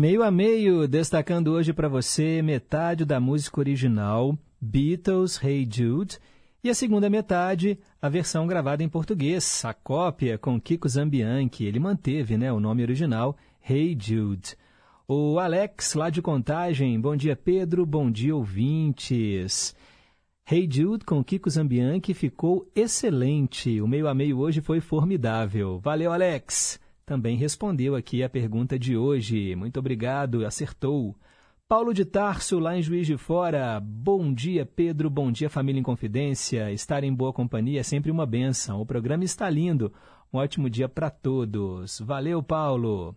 [0.00, 6.18] Meio a meio, destacando hoje para você metade da música original, Beatles, Hey Jude,
[6.64, 11.66] e a segunda metade, a versão gravada em português, a cópia com Kiko Zambianchi.
[11.66, 14.56] Ele manteve né, o nome original, Hey Jude.
[15.06, 19.76] O Alex, lá de Contagem, bom dia Pedro, bom dia ouvintes.
[20.50, 23.82] Hey Jude com Kiko Zambianchi ficou excelente.
[23.82, 25.78] O meio a meio hoje foi formidável.
[25.78, 26.80] Valeu, Alex.
[27.10, 29.56] Também respondeu aqui a pergunta de hoje.
[29.56, 31.16] Muito obrigado, acertou.
[31.66, 33.80] Paulo de Tarso, lá em Juiz de Fora.
[33.80, 35.10] Bom dia, Pedro.
[35.10, 36.70] Bom dia, família em confidência.
[36.70, 38.80] Estar em boa companhia é sempre uma benção.
[38.80, 39.92] O programa está lindo.
[40.32, 41.98] Um ótimo dia para todos.
[41.98, 43.16] Valeu, Paulo.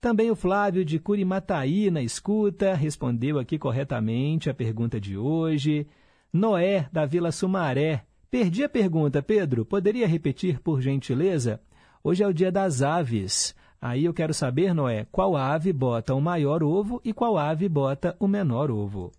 [0.00, 5.86] Também o Flávio de Curimataí, na escuta, respondeu aqui corretamente a pergunta de hoje.
[6.32, 8.02] Noé, da Vila Sumaré.
[8.28, 9.64] Perdi a pergunta, Pedro.
[9.64, 11.60] Poderia repetir, por gentileza?
[12.08, 13.54] Hoje é o dia das aves.
[13.78, 18.16] Aí eu quero saber, Noé, qual ave bota o maior ovo e qual ave bota
[18.18, 19.12] o menor ovo.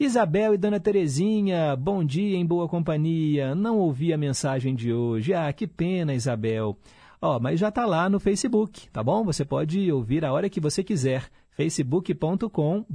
[0.00, 3.54] Isabel e Dona Terezinha, bom dia em boa companhia.
[3.54, 5.34] Não ouvi a mensagem de hoje.
[5.34, 6.78] Ah, que pena, Isabel.
[7.20, 9.22] Ó, mas já está lá no Facebook, tá bom?
[9.24, 11.28] Você pode ouvir a hora que você quiser.
[11.50, 12.86] facebook.com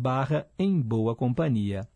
[0.58, 1.88] em boa companhia.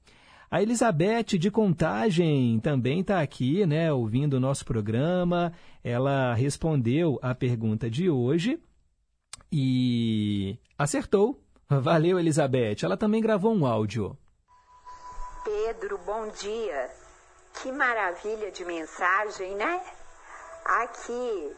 [0.53, 5.51] A Elizabeth de Contagem também está aqui, né, ouvindo o nosso programa.
[5.83, 8.57] Ela respondeu a pergunta de hoje
[9.51, 11.39] e acertou.
[11.69, 12.77] Valeu, Elizabeth.
[12.83, 14.17] Ela também gravou um áudio.
[15.43, 16.89] Pedro, bom dia.
[17.61, 19.83] Que maravilha de mensagem, né?
[20.63, 21.51] Aqui,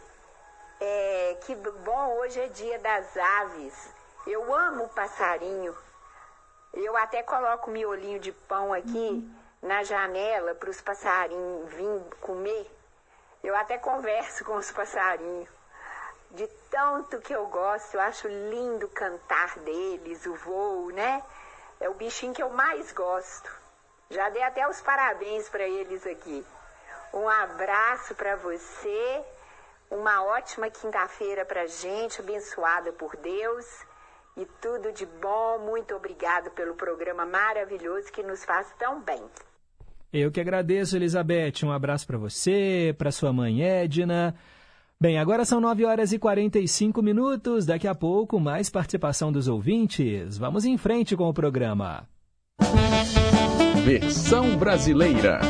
[0.82, 3.94] é, que bom, hoje é dia das aves.
[4.26, 5.74] Eu amo passarinho.
[6.74, 9.30] Eu até coloco miolinho de pão aqui
[9.62, 12.75] na janela para os passarinhos virem comer.
[13.46, 15.48] Eu até converso com os passarinhos.
[16.32, 21.24] De tanto que eu gosto, eu acho lindo cantar deles, o voo, né?
[21.80, 23.56] É o bichinho que eu mais gosto.
[24.10, 26.44] Já dei até os parabéns para eles aqui.
[27.14, 29.24] Um abraço para você,
[29.92, 33.86] uma ótima quinta-feira para gente, abençoada por Deus
[34.36, 35.60] e tudo de bom.
[35.60, 39.24] Muito obrigado pelo programa maravilhoso que nos faz tão bem.
[40.18, 41.66] Eu que agradeço, Elizabeth.
[41.66, 44.34] Um abraço para você, para sua mãe Edna.
[44.98, 47.66] Bem, agora são 9 horas e 45 minutos.
[47.66, 50.38] Daqui a pouco, mais participação dos ouvintes.
[50.38, 52.08] Vamos em frente com o programa.
[53.84, 55.42] Versão brasileira.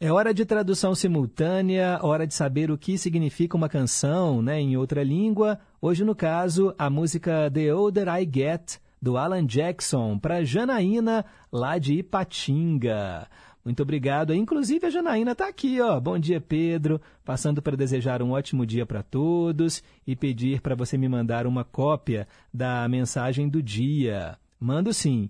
[0.00, 4.78] É hora de tradução simultânea, hora de saber o que significa uma canção né, em
[4.78, 5.60] outra língua.
[5.78, 11.78] Hoje, no caso, a música The Older I Get, do Alan Jackson, para Janaína, lá
[11.78, 13.26] de Ipatinga.
[13.64, 14.34] Muito obrigado.
[14.34, 15.80] Inclusive, a Janaína está aqui.
[15.80, 16.00] ó.
[16.00, 17.00] Bom dia, Pedro.
[17.24, 21.64] Passando para desejar um ótimo dia para todos e pedir para você me mandar uma
[21.64, 24.38] cópia da mensagem do dia.
[24.58, 25.28] Mando sim.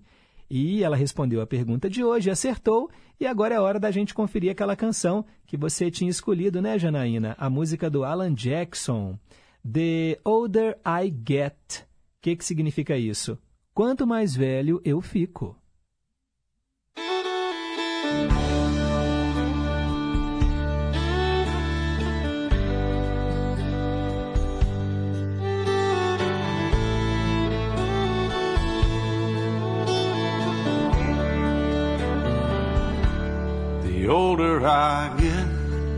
[0.48, 2.90] E ela respondeu a pergunta de hoje, acertou,
[3.20, 7.36] e agora é hora da gente conferir aquela canção que você tinha escolhido, né, Janaína?
[7.38, 9.16] A música do Alan Jackson,
[9.64, 11.82] The Older I Get.
[11.82, 13.38] O que, que significa isso?
[13.72, 15.56] Quanto mais velho eu fico.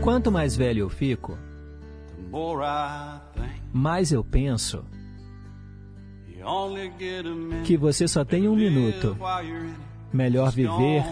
[0.01, 1.37] Quanto mais velho eu fico,
[3.73, 4.85] mais eu penso
[7.65, 9.17] que você só tem um minuto.
[10.11, 11.03] Melhor viver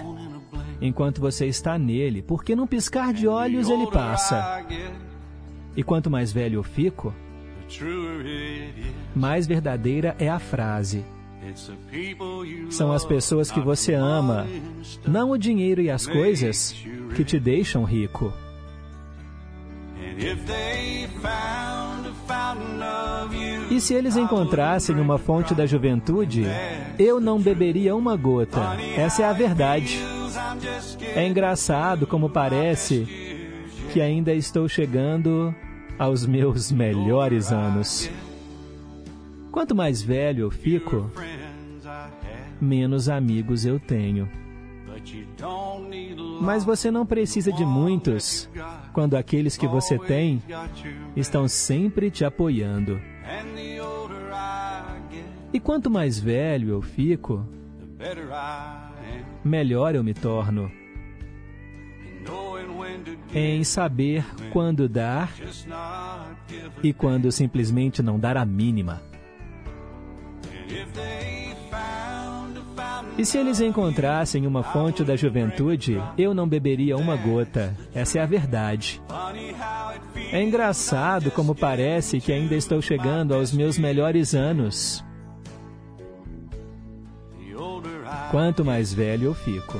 [0.82, 4.66] enquanto você está nele, porque num piscar de olhos ele passa.
[5.76, 7.14] E quanto mais velho eu fico,
[9.16, 11.04] mais verdadeira é a frase.
[12.70, 14.46] São as pessoas que você ama,
[15.08, 16.76] não o dinheiro e as coisas
[17.16, 18.32] que te deixam rico.
[23.72, 26.44] E se eles encontrassem uma fonte da juventude,
[27.00, 28.60] eu não beberia uma gota.
[28.98, 29.98] Essa é a verdade.
[31.16, 33.08] É engraçado como parece
[33.94, 35.56] que ainda estou chegando
[35.98, 38.12] aos meus melhores anos.
[39.54, 41.10] Quanto mais velho eu fico,
[42.60, 44.28] menos amigos eu tenho.
[46.42, 48.50] Mas você não precisa de muitos
[48.92, 50.44] quando aqueles que você tem
[51.16, 53.00] estão sempre te apoiando.
[55.54, 57.46] E quanto mais velho eu fico,
[59.44, 60.72] melhor eu me torno
[63.34, 65.34] em saber quando dar
[66.84, 69.02] e quando simplesmente não dar a mínima.
[73.18, 77.76] E se eles encontrassem uma fonte da juventude, eu não beberia uma gota.
[77.94, 79.02] Essa é a verdade.
[80.32, 85.04] É engraçado como parece que ainda estou chegando aos meus melhores anos.
[88.32, 89.80] Quanto mais velho eu fico.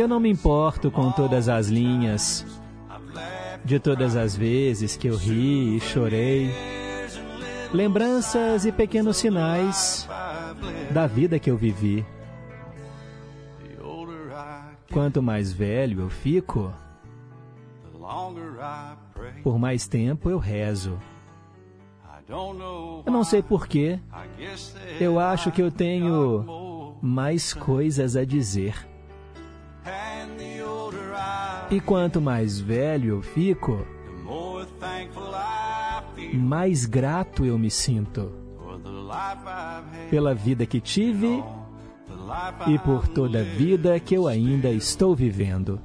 [0.00, 2.46] Eu não me importo com todas as linhas,
[3.62, 6.50] de todas as vezes que eu ri e chorei,
[7.70, 10.08] lembranças e pequenos sinais
[10.90, 12.06] da vida que eu vivi.
[14.90, 16.72] Quanto mais velho eu fico,
[19.42, 20.98] por mais tempo eu rezo.
[22.26, 24.00] Eu não sei porquê,
[24.98, 28.88] eu acho que eu tenho mais coisas a dizer.
[31.70, 33.86] E quanto mais velho eu fico,
[36.34, 38.32] mais grato eu me sinto
[40.10, 41.42] pela vida que tive
[42.66, 45.80] e por toda a vida que eu ainda estou vivendo.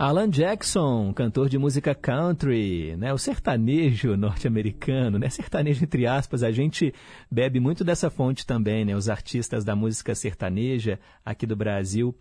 [0.00, 3.12] Alan Jackson, cantor de música country, né?
[3.12, 5.28] O sertanejo norte-americano, né?
[5.28, 6.94] Sertanejo entre aspas, a gente
[7.28, 8.94] bebe muito dessa fonte também, né?
[8.94, 12.14] Os artistas da música sertaneja aqui do Brasil.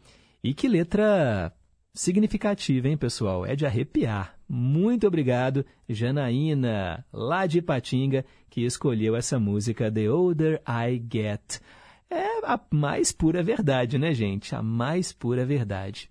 [0.44, 1.54] E que letra
[1.94, 3.46] significativa, hein, pessoal?
[3.46, 4.36] É de arrepiar.
[4.50, 11.62] Muito obrigado, Janaína, lá de Patinga, que escolheu essa música The Older I Get.
[12.10, 14.56] É a mais pura verdade, né, gente?
[14.56, 16.10] A mais pura verdade.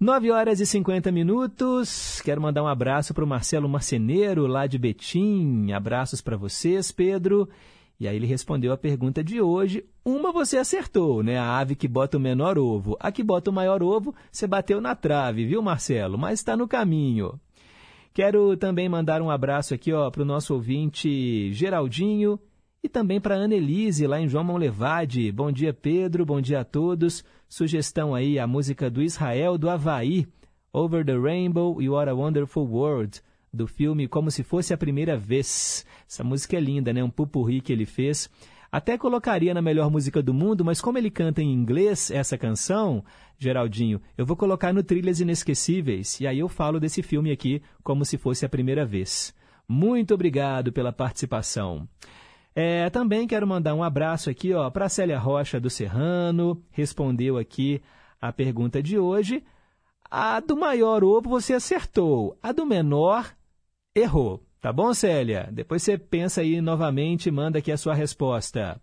[0.00, 2.22] 9 horas e 50 minutos.
[2.22, 5.72] Quero mandar um abraço para o Marcelo Marceneiro, lá de Betim.
[5.72, 7.46] Abraços para vocês, Pedro.
[7.98, 9.84] E aí ele respondeu a pergunta de hoje.
[10.02, 11.36] Uma você acertou, né?
[11.36, 12.96] A ave que bota o menor ovo.
[12.98, 16.16] A que bota o maior ovo, você bateu na trave, viu, Marcelo?
[16.16, 17.38] Mas está no caminho.
[18.14, 22.40] Quero também mandar um abraço aqui para o nosso ouvinte Geraldinho
[22.82, 25.30] e também para Ana Elise, lá em João Monlevade.
[25.30, 26.24] Bom dia, Pedro.
[26.24, 27.22] Bom dia a todos.
[27.50, 30.24] Sugestão aí, a música do Israel do Havaí,
[30.72, 33.20] Over the Rainbow e What a Wonderful World,
[33.52, 35.84] do filme Como Se Fosse a Primeira Vez.
[36.08, 37.02] Essa música é linda, né?
[37.02, 38.30] Um pupurri que ele fez.
[38.70, 43.04] Até colocaria na melhor música do mundo, mas como ele canta em inglês essa canção,
[43.36, 46.20] Geraldinho, eu vou colocar no Trilhas Inesquecíveis.
[46.20, 49.34] E aí eu falo desse filme aqui como se fosse a primeira vez.
[49.66, 51.88] Muito obrigado pela participação.
[52.62, 57.80] É, também quero mandar um abraço aqui para a Célia Rocha do Serrano, respondeu aqui
[58.20, 59.42] a pergunta de hoje.
[60.10, 63.34] A do maior ovo você acertou, a do menor
[63.94, 64.44] errou.
[64.60, 65.48] Tá bom, Célia?
[65.50, 68.78] Depois você pensa aí novamente e manda aqui a sua resposta.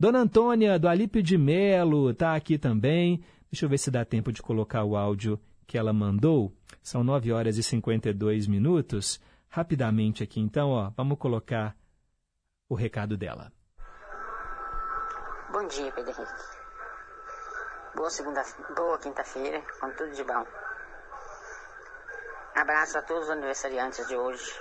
[0.00, 3.20] Dona Antônia, do Alípio de Melo, tá aqui também.
[3.52, 6.50] Deixa eu ver se dá tempo de colocar o áudio que ela mandou.
[6.82, 9.20] São 9 horas e 52 minutos.
[9.50, 11.76] Rapidamente aqui, então, ó, vamos colocar
[12.68, 13.50] o recado dela.
[15.50, 16.58] Bom dia, Pedro Henrique.
[17.94, 18.44] Boa segunda,
[18.76, 20.46] boa quinta-feira, com tudo de bom.
[22.54, 24.60] Abraço a todos os aniversariantes de hoje.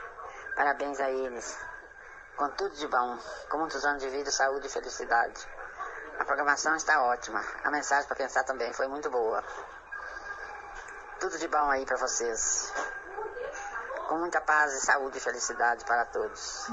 [0.55, 1.59] Parabéns a eles.
[2.37, 3.17] Com tudo de bom,
[3.49, 5.47] com muitos anos de vida, saúde e felicidade.
[6.19, 7.43] A programação está ótima.
[7.63, 9.43] A mensagem para pensar também foi muito boa.
[11.19, 12.73] Tudo de bom aí para vocês.
[14.07, 16.67] Com muita paz e saúde e felicidade para todos.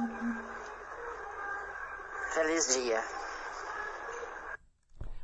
[2.34, 3.00] Feliz dia.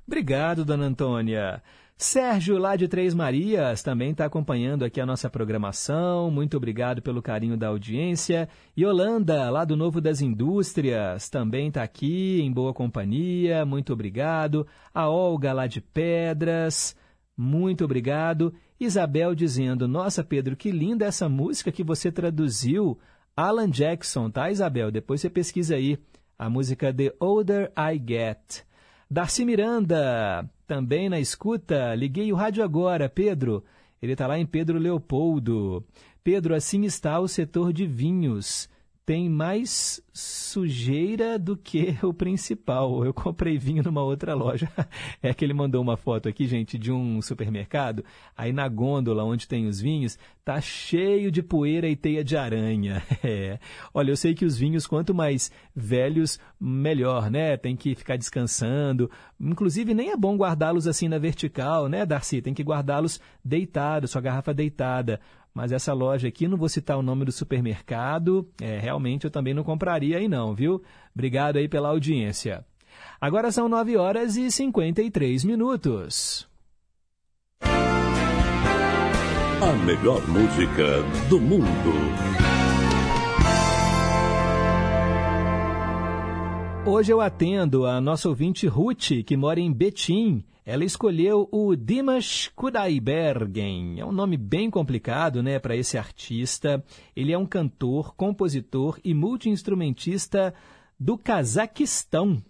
[0.07, 1.61] Obrigado, dona Antônia.
[1.99, 6.31] Sérgio, lá de Três Marias, também está acompanhando aqui a nossa programação.
[6.31, 8.49] Muito obrigado pelo carinho da audiência.
[8.79, 13.67] Yolanda, lá do Novo das Indústrias, também está aqui em boa companhia.
[13.67, 14.65] Muito obrigado.
[14.95, 16.95] A Olga, lá de Pedras,
[17.37, 18.55] muito obrigado.
[18.79, 22.99] Isabel dizendo: Nossa, Pedro, que linda essa música que você traduziu.
[23.37, 24.91] Alan Jackson, tá, Isabel?
[24.91, 25.99] Depois você pesquisa aí
[26.41, 28.65] a música The Older I Get.
[29.11, 31.95] Darcy Miranda, também na escuta.
[31.95, 33.63] Liguei o rádio agora, Pedro.
[34.01, 35.85] Ele está lá em Pedro Leopoldo.
[36.25, 38.71] Pedro, assim está o setor de vinhos.
[39.11, 43.05] Tem mais sujeira do que o principal.
[43.05, 44.71] Eu comprei vinho numa outra loja.
[45.23, 48.05] É que ele mandou uma foto aqui, gente, de um supermercado.
[48.37, 53.03] Aí na gôndola onde tem os vinhos, tá cheio de poeira e teia de aranha.
[53.23, 53.59] É.
[53.93, 57.57] Olha, eu sei que os vinhos, quanto mais velhos, melhor, né?
[57.57, 59.11] Tem que ficar descansando.
[59.39, 62.41] Inclusive, nem é bom guardá-los assim na vertical, né, Darcy?
[62.41, 65.21] Tem que guardá-los deitados, sua garrafa deitada.
[65.53, 69.53] Mas essa loja aqui, não vou citar o nome do supermercado, é, realmente eu também
[69.53, 70.83] não compraria aí não, viu?
[71.15, 72.65] Obrigado aí pela audiência.
[73.21, 76.49] Agora são 9 horas e 53 minutos.
[79.63, 82.50] A melhor música do mundo.
[86.87, 90.43] Hoje eu atendo a nossa ouvinte Ruth, que mora em Betim.
[90.65, 94.01] Ela escolheu o Dimash Kudaibergen.
[94.01, 96.83] É um nome bem complicado, né, para esse artista.
[97.15, 100.55] Ele é um cantor, compositor e multiinstrumentista
[100.99, 102.43] do Cazaquistão.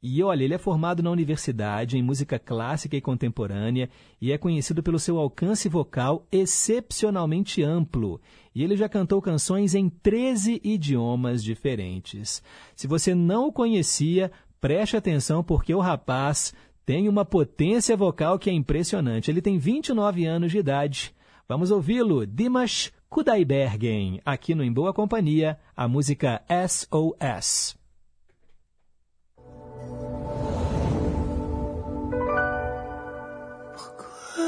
[0.00, 3.90] E olha, ele é formado na universidade em música clássica e contemporânea
[4.20, 8.20] e é conhecido pelo seu alcance vocal excepcionalmente amplo.
[8.54, 12.40] E ele já cantou canções em 13 idiomas diferentes.
[12.76, 14.30] Se você não o conhecia,
[14.60, 16.54] preste atenção porque o rapaz
[16.86, 19.28] tem uma potência vocal que é impressionante.
[19.28, 21.12] Ele tem 29 anos de idade.
[21.48, 27.76] Vamos ouvi-lo, Dimash Kudaibergen, aqui no Em Boa Companhia, a música SOS.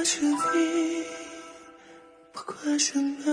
[0.05, 0.37] 是你，
[2.33, 3.25] 不管什么，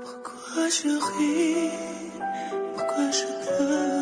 [0.00, 1.70] 不管是黑，
[2.76, 3.97] 不管是白。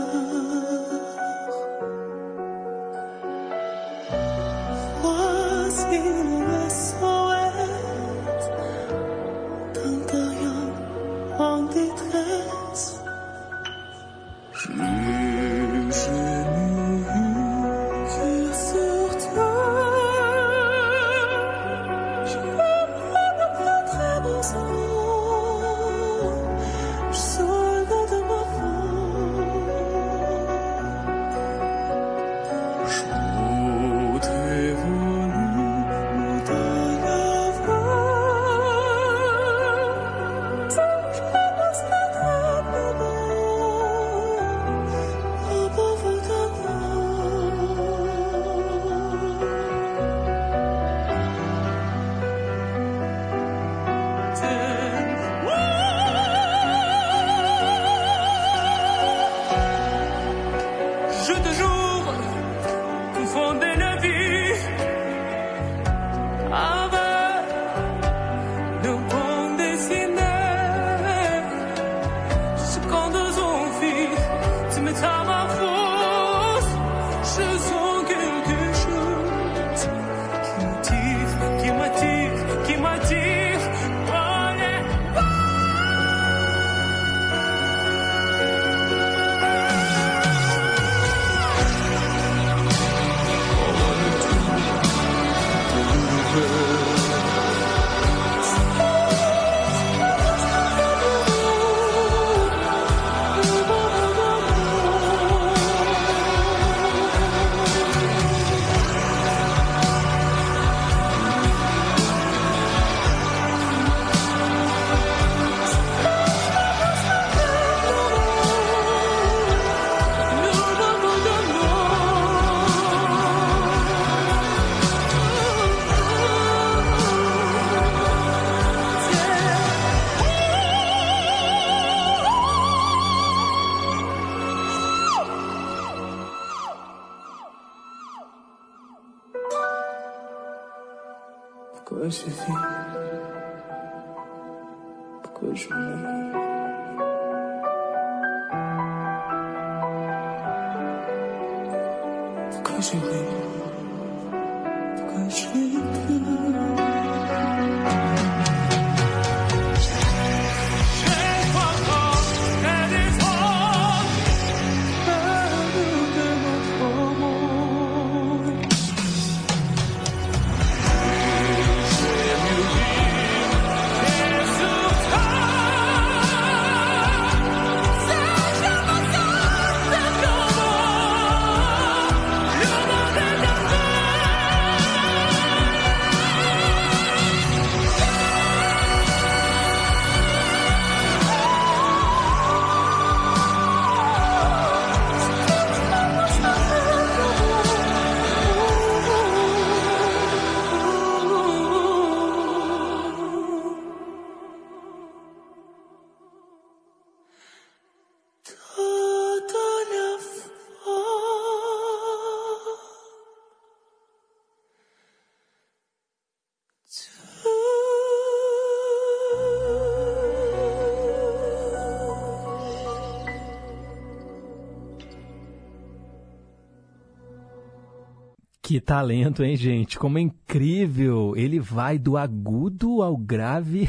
[228.67, 229.97] Que talento, hein, gente?
[229.97, 231.35] Como é incrível!
[231.37, 233.89] Ele vai do agudo ao grave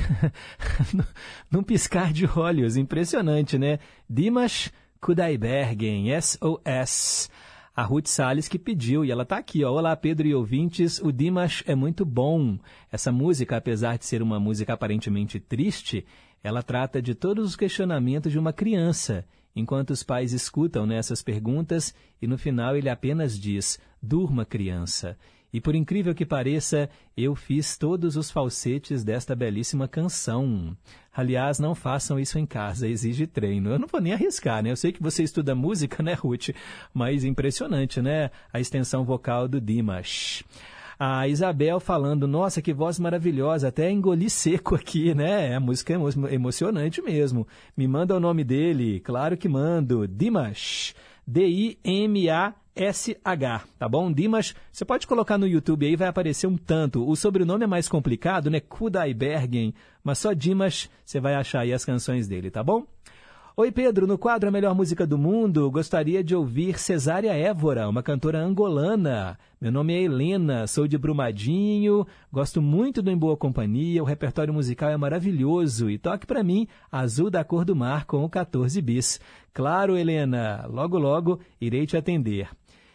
[1.50, 2.78] num piscar de olhos.
[2.78, 3.80] Impressionante, né?
[4.08, 4.72] Dimas
[5.02, 7.28] Kudaibergen, SOS.
[7.76, 9.74] A Ruth Salles que pediu, e ela tá aqui, ó.
[9.74, 11.00] Olá, Pedro e ouvintes.
[11.00, 12.60] O Dimas é muito bom.
[12.92, 16.06] Essa música, apesar de ser uma música aparentemente triste,
[16.44, 19.26] ela trata de todos os questionamentos de uma criança,
[19.58, 25.18] enquanto os pais escutam nessas perguntas e no final ele apenas diz: Durma, criança.
[25.52, 30.78] E por incrível que pareça, eu fiz todos os falsetes desta belíssima canção.
[31.12, 33.72] Aliás, não façam isso em casa, exige treino.
[33.72, 34.70] Eu não vou nem arriscar, né?
[34.70, 36.50] Eu sei que você estuda música, né, Ruth?
[36.94, 38.30] Mas impressionante, né?
[38.52, 40.44] A extensão vocal do Dimas.
[41.00, 45.56] A Isabel falando, nossa, que voz maravilhosa, até engoli seco aqui, né?
[45.56, 47.48] A música é emo emocionante mesmo.
[47.76, 50.08] Me manda o nome dele, claro que mando.
[50.08, 50.96] Dimas.
[51.28, 52.54] D-I-M-A-S-H,
[53.78, 54.12] tá bom?
[54.12, 57.08] Dimas, você pode colocar no YouTube aí, vai aparecer um tanto.
[57.08, 58.60] O sobrenome é mais complicado, né?
[58.60, 62.88] Kudaibergen, mas só Dimas você vai achar aí as canções dele, tá bom?
[63.60, 68.04] Oi, Pedro, no quadro A Melhor Música do Mundo, gostaria de ouvir Cesária Évora, uma
[68.04, 69.36] cantora angolana.
[69.60, 74.54] Meu nome é Helena, sou de Brumadinho, gosto muito do Em Boa Companhia, o repertório
[74.54, 78.80] musical é maravilhoso e toque para mim Azul da Cor do Mar com o 14
[78.80, 79.20] bis.
[79.52, 82.48] Claro, Helena, logo logo irei te atender.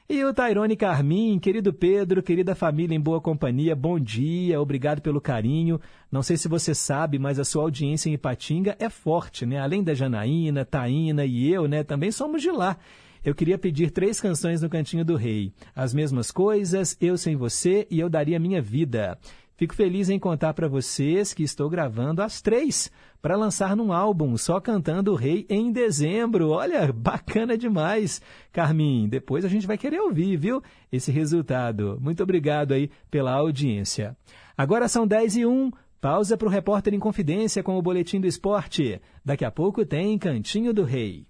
[0.08, 5.20] E o Tairone Carmim, querido Pedro, querida família em boa companhia, bom dia, obrigado pelo
[5.20, 5.80] carinho.
[6.10, 9.60] Não sei se você sabe, mas a sua audiência em Ipatinga é forte, né?
[9.60, 11.84] Além da Janaína, Taína e eu, né?
[11.84, 12.76] Também somos de lá.
[13.24, 15.52] Eu queria pedir três canções no Cantinho do Rei.
[15.76, 19.16] As mesmas coisas, Eu Sem Você e Eu Daria Minha Vida.
[19.62, 22.90] Fico feliz em contar para vocês que estou gravando as três
[23.20, 26.50] para lançar num álbum só cantando o Rei em dezembro.
[26.50, 28.20] Olha, bacana demais.
[28.50, 30.60] Carmin, depois a gente vai querer ouvir, viu?
[30.90, 31.96] Esse resultado.
[32.00, 34.16] Muito obrigado aí pela audiência.
[34.58, 35.70] Agora são 10 e 1.
[36.00, 39.00] Pausa para o repórter em confidência com o Boletim do Esporte.
[39.24, 41.24] Daqui a pouco tem Cantinho do Rei.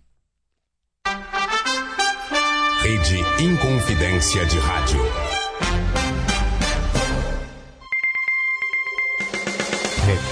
[2.82, 5.21] Rede Inconfidência de Rádio.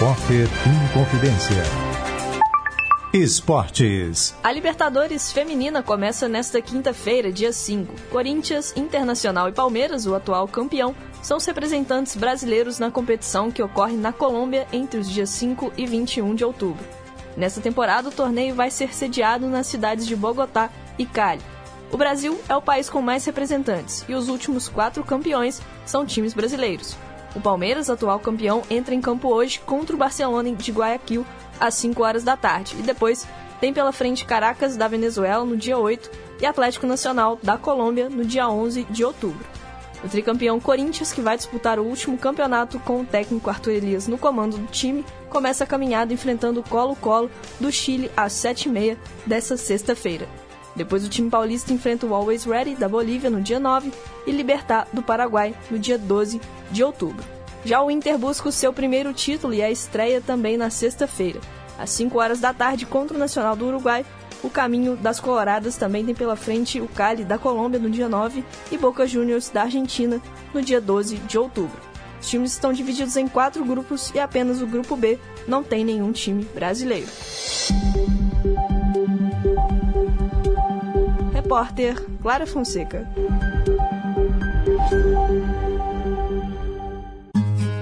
[0.01, 0.49] Repórter.
[3.13, 4.35] Esportes.
[4.43, 8.09] A Libertadores Feminina começa nesta quinta-feira, dia 5.
[8.09, 13.95] Corinthians, Internacional e Palmeiras, o atual campeão, são os representantes brasileiros na competição que ocorre
[13.95, 16.83] na Colômbia entre os dias 5 e 21 de outubro.
[17.37, 21.43] Nesta temporada, o torneio vai ser sediado nas cidades de Bogotá e Cali.
[21.93, 26.33] O Brasil é o país com mais representantes e os últimos quatro campeões são times
[26.33, 26.97] brasileiros.
[27.35, 31.25] O Palmeiras, atual campeão, entra em campo hoje contra o Barcelona de Guayaquil
[31.61, 33.27] às 5 horas da tarde e depois
[33.61, 36.11] tem pela frente Caracas da Venezuela no dia 8
[36.41, 39.45] e Atlético Nacional da Colômbia no dia 11 de outubro.
[40.03, 44.17] O tricampeão Corinthians, que vai disputar o último campeonato com o técnico Arthur Elias no
[44.17, 50.27] comando do time, começa a caminhada enfrentando o Colo-Colo do Chile às 7h30 dessa sexta-feira.
[50.75, 53.93] Depois o time paulista enfrenta o Always Ready da Bolívia no dia 9
[54.27, 56.41] e Libertar do Paraguai no dia 12
[56.71, 57.25] de outubro.
[57.65, 61.41] Já o Inter busca o seu primeiro título e a estreia também na sexta-feira.
[61.79, 64.05] Às 5 horas da tarde contra o Nacional do Uruguai,
[64.43, 68.45] o caminho das Coloradas também tem pela frente o Cali da Colômbia no dia 9
[68.73, 70.21] e Boca Juniors da Argentina
[70.55, 71.79] no dia 12 de outubro.
[72.21, 76.13] Os times estão divididos em quatro grupos e apenas o grupo B não tem nenhum
[76.13, 77.09] time brasileiro.
[81.51, 83.05] Repórter Clara Fonseca.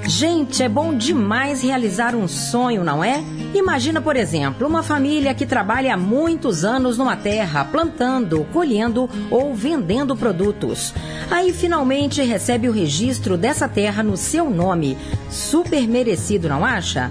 [0.06, 3.22] Gente, é bom demais realizar um sonho, não é?
[3.52, 9.54] Imagina, por exemplo, uma família que trabalha há muitos anos numa terra, plantando, colhendo ou
[9.54, 10.94] vendendo produtos.
[11.30, 14.96] Aí finalmente recebe o registro dessa terra no seu nome.
[15.28, 17.10] Super merecido, não acha?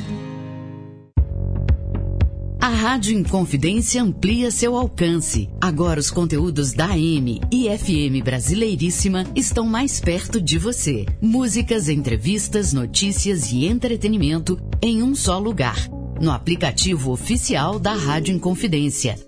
[2.65, 5.51] A Rádio Inconfidência amplia seu alcance.
[5.61, 11.05] Agora os conteúdos da AM e FM Brasileiríssima estão mais perto de você.
[11.21, 15.77] Músicas, entrevistas, notícias e entretenimento em um só lugar.
[16.19, 19.19] No aplicativo oficial da Rádio Inconfidência.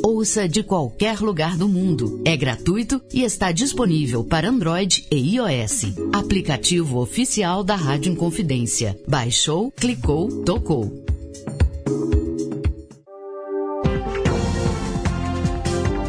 [0.00, 2.22] Ouça de qualquer lugar do mundo.
[2.24, 5.94] É gratuito e está disponível para Android e iOS.
[6.12, 8.96] Aplicativo oficial da Rádio Inconfidência.
[9.08, 11.08] Baixou, clicou, tocou.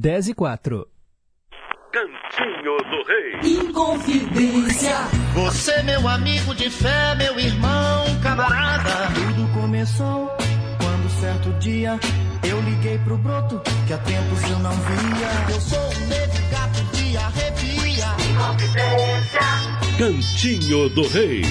[0.00, 0.88] 10 e 4.
[1.92, 3.68] Cantinho do Rei.
[3.68, 4.96] Inconfidência.
[5.34, 9.12] Você, meu amigo de fé, meu irmão, camarada.
[9.12, 10.26] Tudo começou
[10.78, 12.00] quando certo dia
[12.48, 15.54] eu liguei pro broto que há tempos eu não via.
[15.54, 18.06] Eu sou um negro gato de arrepia.
[18.30, 19.40] Inconfidência.
[19.98, 21.42] Cantinho do Rei.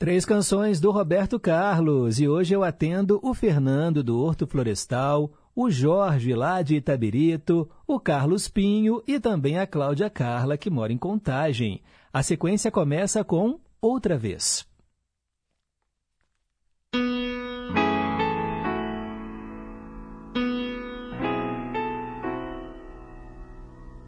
[0.00, 5.30] Três canções do Roberto Carlos e hoje eu atendo o Fernando do Horto Florestal,
[5.62, 10.90] o Jorge lá de Itabirito, o Carlos Pinho e também a Cláudia Carla que mora
[10.90, 11.82] em Contagem.
[12.10, 14.66] A sequência começa com Outra Vez.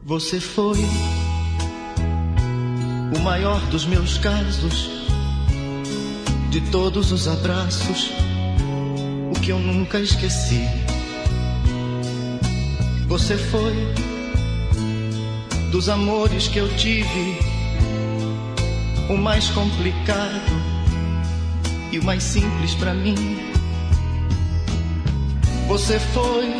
[0.04, 0.78] Você foi
[3.14, 4.88] o maior dos meus casos,
[6.50, 8.10] de todos os abraços,
[9.36, 10.81] o que eu nunca esqueci.
[13.12, 13.74] Você foi
[15.70, 17.38] dos amores que eu tive,
[19.10, 20.50] o mais complicado
[21.92, 23.14] e o mais simples pra mim.
[25.68, 26.56] Você foi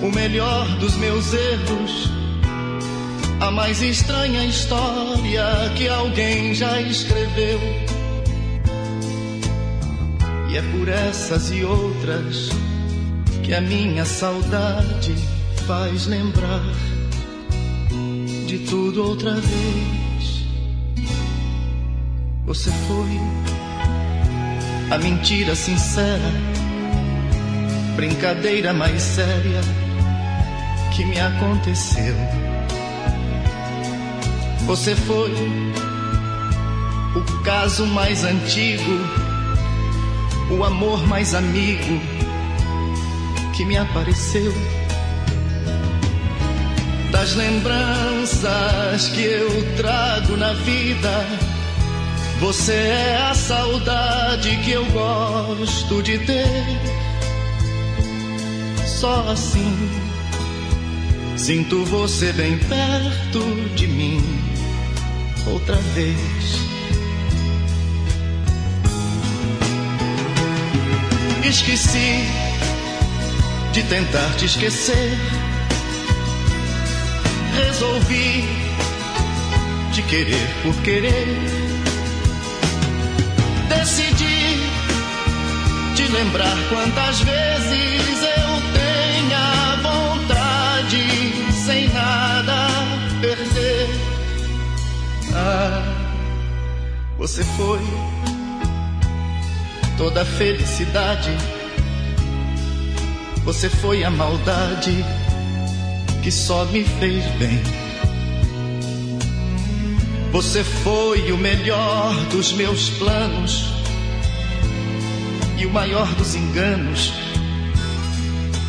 [0.00, 2.12] o melhor dos meus erros,
[3.40, 5.44] a mais estranha história
[5.76, 7.58] que alguém já escreveu.
[10.48, 12.50] E é por essas e outras
[13.42, 15.39] que a minha saudade
[15.70, 16.64] faz lembrar
[18.48, 20.44] de tudo outra vez.
[22.44, 23.20] Você foi
[24.90, 26.32] a mentira sincera,
[27.94, 29.60] brincadeira mais séria
[30.92, 32.16] que me aconteceu.
[34.66, 35.32] Você foi
[37.14, 38.90] o caso mais antigo,
[40.50, 42.00] o amor mais amigo
[43.54, 44.79] que me apareceu.
[47.20, 51.26] Das lembranças que eu trago na vida,
[52.40, 56.64] você é a saudade que eu gosto de ter.
[58.86, 59.76] Só assim
[61.36, 64.24] sinto você bem perto de mim
[65.46, 66.16] outra vez.
[71.44, 72.24] Esqueci
[73.74, 75.39] de tentar te esquecer.
[77.54, 78.44] Resolvi
[79.92, 81.26] te querer por querer.
[83.68, 84.60] Decidi
[85.96, 92.68] te lembrar quantas vezes eu tenha vontade sem nada
[93.20, 93.88] perder.
[95.34, 95.82] Ah,
[97.18, 97.80] você foi
[99.96, 101.30] toda a felicidade.
[103.44, 105.04] Você foi a maldade
[106.22, 107.60] que só me fez bem.
[110.32, 113.72] Você foi o melhor dos meus planos
[115.58, 117.12] e o maior dos enganos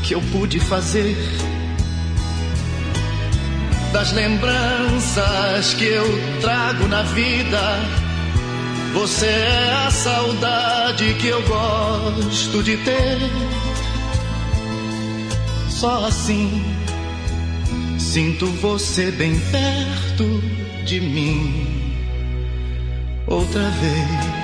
[0.03, 1.15] que eu pude fazer.
[3.93, 6.05] Das lembranças que eu
[6.39, 7.79] trago na vida,
[8.93, 13.17] você é a saudade que eu gosto de ter.
[15.69, 16.80] Só assim
[18.11, 20.43] sinto você bem perto
[20.83, 21.93] de mim
[23.25, 24.40] outra vez.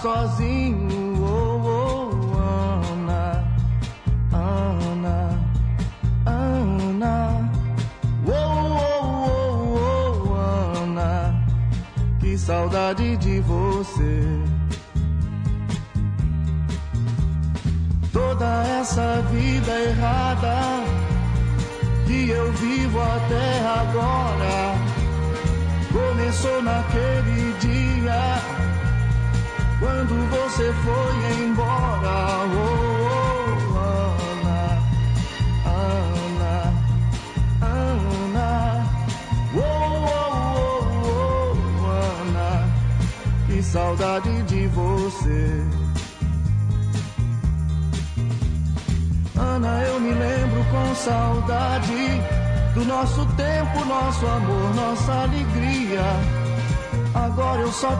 [0.00, 0.69] sozinho.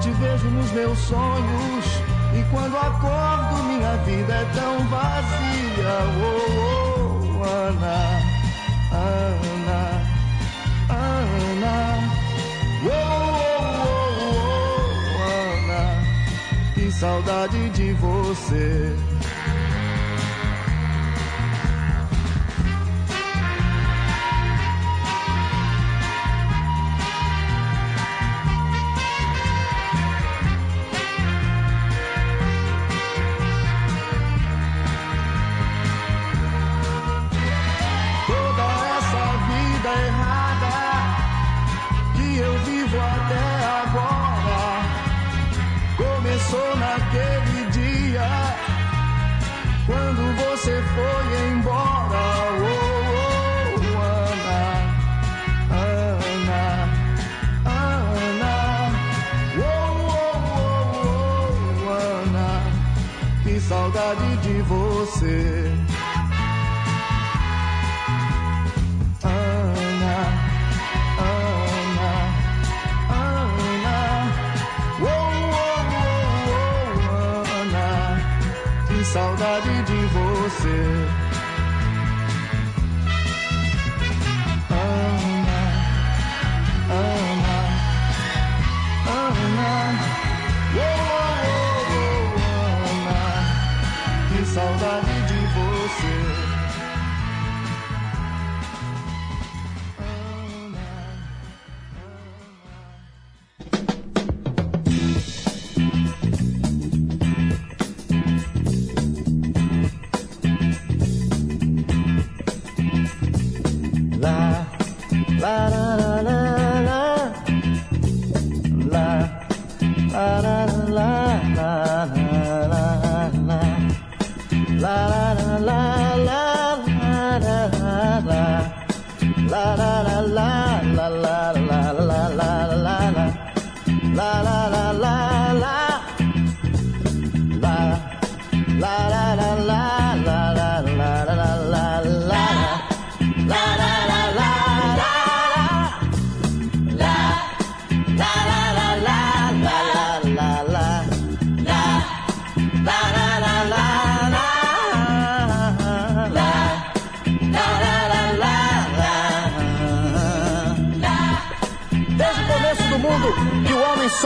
[0.01, 1.85] te vejo nos meus sonhos.
[2.35, 5.95] E quando acordo, minha vida é tão vazia.
[6.21, 8.21] Oh, oh, Ana,
[8.93, 9.83] Ana,
[10.89, 11.79] Ana.
[12.83, 14.37] Oh, oh, oh,
[14.91, 15.29] oh,
[15.67, 15.83] Ana,
[16.75, 18.97] que saudade de você.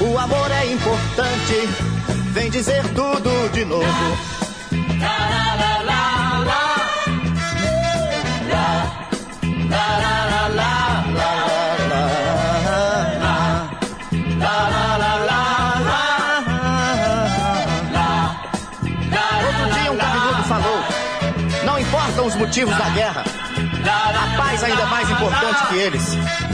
[0.00, 1.68] o amor é importante,
[2.32, 3.84] vem dizer tudo de novo.
[5.00, 6.38] Lá, lá, lá, lá,
[9.68, 10.84] lá, lá, lá,
[22.26, 23.22] os motivos da guerra.
[23.22, 26.53] A paz ainda é mais importante que eles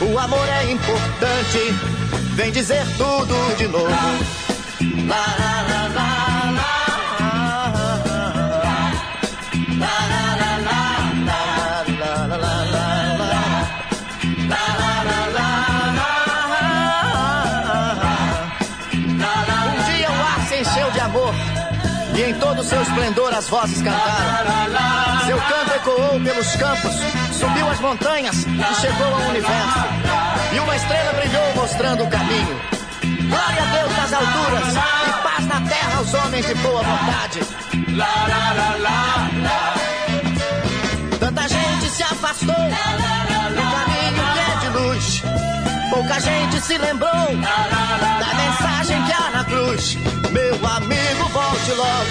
[0.00, 1.58] o amor é importante.
[2.34, 3.86] Vem dizer tudo de novo.
[3.86, 6.15] Lá, lá, lá.
[23.06, 24.50] Esplendor as vozes cantaram.
[25.26, 26.94] Seu canto ecoou pelos campos,
[27.38, 29.78] subiu as montanhas e chegou ao universo.
[30.52, 32.60] E uma estrela brilhou mostrando o caminho.
[33.28, 37.40] Glória a Deus nas alturas e paz na terra aos homens de boa vontade.
[41.20, 45.22] Tanta gente se afastou do caminho que é de luz.
[45.90, 49.96] Pouca gente se lembrou da mensagem que há na cruz.
[50.32, 52.05] Meu amigo, volte logo.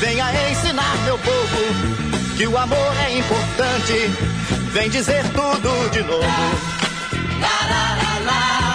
[0.00, 4.10] Venha ensinar meu povo que o amor é importante.
[4.72, 6.22] Vem dizer tudo de novo.
[7.40, 8.67] Lá, lá, lá,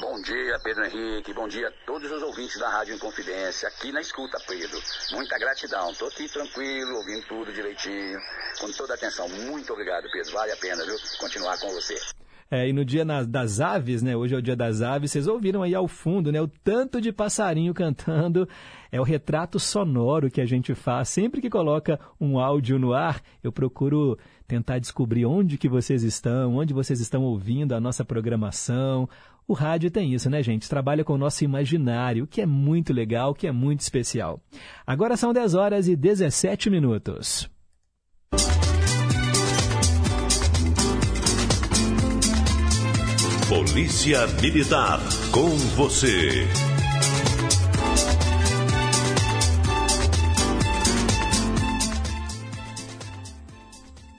[0.00, 1.32] Bom dia, Pedro Henrique.
[1.32, 3.68] Bom dia a todos os ouvintes da Rádio Inconfidência.
[3.68, 4.78] Aqui na escuta, Pedro.
[5.12, 5.92] Muita gratidão.
[5.92, 8.18] Estou aqui tranquilo, ouvindo tudo direitinho,
[8.60, 9.28] com toda a atenção.
[9.28, 10.32] Muito obrigado, Pedro.
[10.32, 10.96] Vale a pena, viu?
[11.20, 11.94] Continuar com você.
[12.50, 14.16] É, e no dia das aves, né?
[14.16, 16.40] Hoje é o dia das aves, vocês ouviram aí ao fundo, né?
[16.40, 18.48] O tanto de passarinho cantando.
[18.92, 21.08] É o retrato sonoro que a gente faz.
[21.08, 24.16] Sempre que coloca um áudio no ar, eu procuro
[24.46, 29.08] tentar descobrir onde que vocês estão, onde vocês estão ouvindo a nossa programação.
[29.46, 30.68] O rádio tem isso, né, gente?
[30.68, 34.40] Trabalha com o nosso imaginário, que é muito legal, que é muito especial.
[34.86, 37.50] Agora são 10 horas e 17 minutos.
[43.48, 45.00] Polícia Militar,
[45.30, 46.46] com você.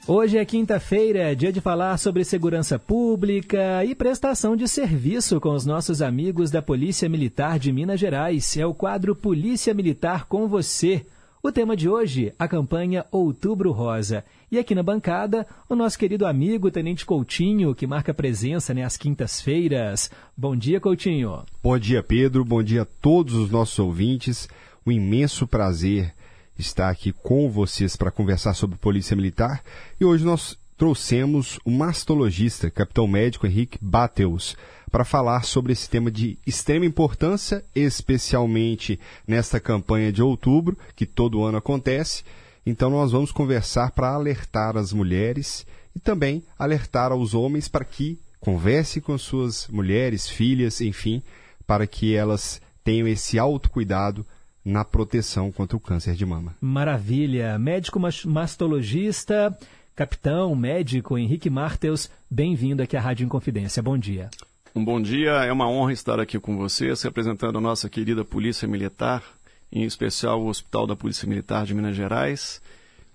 [0.08, 5.66] Hoje é quinta-feira, dia de falar sobre segurança pública e prestação de serviço com os
[5.66, 8.56] nossos amigos da Polícia Militar de Minas Gerais.
[8.56, 11.04] É o quadro Polícia Militar com você.
[11.42, 14.24] O tema de hoje, a campanha Outubro Rosa.
[14.52, 18.98] E aqui na bancada, o nosso querido amigo Tenente Coutinho, que marca presença né, às
[18.98, 20.12] quintas-feiras.
[20.38, 21.42] Bom dia, Coutinho.
[21.64, 22.46] Bom dia, Pedro.
[22.46, 24.48] Bom dia a todos os nossos ouvintes.
[24.86, 26.14] Um imenso prazer
[26.58, 29.64] estar aqui com vocês para conversar sobre Polícia Militar.
[30.00, 34.58] E hoje nós trouxemos o mastologista, capitão médico Henrique Bateus,
[34.92, 41.44] para falar sobre esse tema de extrema importância, especialmente nesta campanha de outubro, que todo
[41.44, 42.24] ano acontece.
[42.66, 45.66] Então nós vamos conversar para alertar as mulheres
[45.96, 51.22] e também alertar aos homens para que converse com suas mulheres, filhas, enfim,
[51.66, 54.26] para que elas tenham esse autocuidado
[54.66, 56.56] na proteção contra o câncer de mama.
[56.60, 57.58] Maravilha.
[57.60, 59.56] Médico mas- mastologista,
[59.96, 63.84] capitão médico Henrique Martels, bem-vindo aqui à Rádio Inconfidência.
[63.84, 64.30] Bom dia.
[64.76, 68.68] Um bom dia, é uma honra estar aqui com vocês, representando a nossa querida Polícia
[68.68, 69.24] Militar,
[69.72, 72.62] em especial o Hospital da Polícia Militar de Minas Gerais,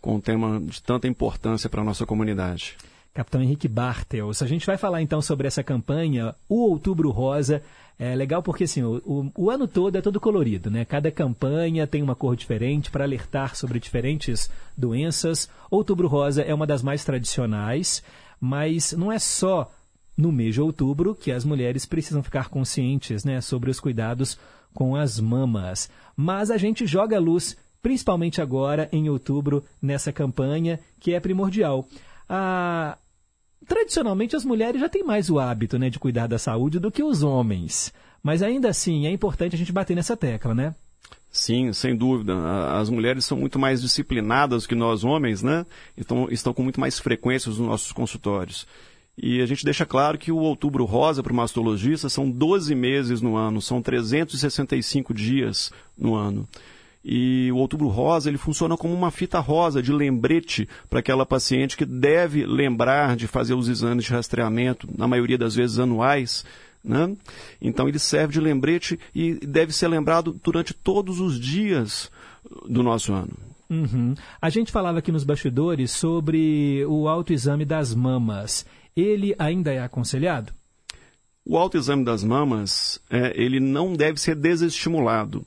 [0.00, 2.78] com um tema de tanta importância para a nossa comunidade.
[3.12, 4.40] Capitão Henrique Bartels.
[4.40, 7.62] A gente vai falar então sobre essa campanha, o Outubro Rosa.
[8.02, 10.86] É legal porque assim, o, o, o ano todo é todo colorido, né?
[10.86, 15.50] Cada campanha tem uma cor diferente para alertar sobre diferentes doenças.
[15.70, 18.02] Outubro Rosa é uma das mais tradicionais,
[18.40, 19.70] mas não é só
[20.16, 24.38] no mês de outubro que as mulheres precisam ficar conscientes né, sobre os cuidados
[24.72, 25.90] com as mamas.
[26.16, 31.86] Mas a gente joga a luz, principalmente agora em outubro, nessa campanha que é primordial.
[32.26, 32.96] Ah,
[33.70, 37.04] tradicionalmente as mulheres já têm mais o hábito né, de cuidar da saúde do que
[37.04, 37.92] os homens.
[38.20, 40.74] Mas ainda assim é importante a gente bater nessa tecla, né?
[41.30, 42.34] Sim, sem dúvida.
[42.72, 45.64] As mulheres são muito mais disciplinadas que nós homens, né?
[45.96, 48.66] Então, estão com muito mais frequência nos nossos consultórios.
[49.16, 53.22] E a gente deixa claro que o outubro rosa para o mastologista são 12 meses
[53.22, 56.48] no ano, são 365 dias no ano.
[57.04, 61.76] E o outubro rosa ele funciona como uma fita rosa de lembrete para aquela paciente
[61.76, 66.44] que deve lembrar de fazer os exames de rastreamento, na maioria das vezes anuais.
[66.84, 67.16] Né?
[67.60, 72.10] Então ele serve de lembrete e deve ser lembrado durante todos os dias
[72.68, 73.32] do nosso ano.
[73.70, 74.14] Uhum.
[74.42, 78.66] A gente falava aqui nos bastidores sobre o autoexame das mamas.
[78.96, 80.52] Ele ainda é aconselhado?
[81.44, 85.44] O autoexame das mamas, é, ele não deve ser desestimulado.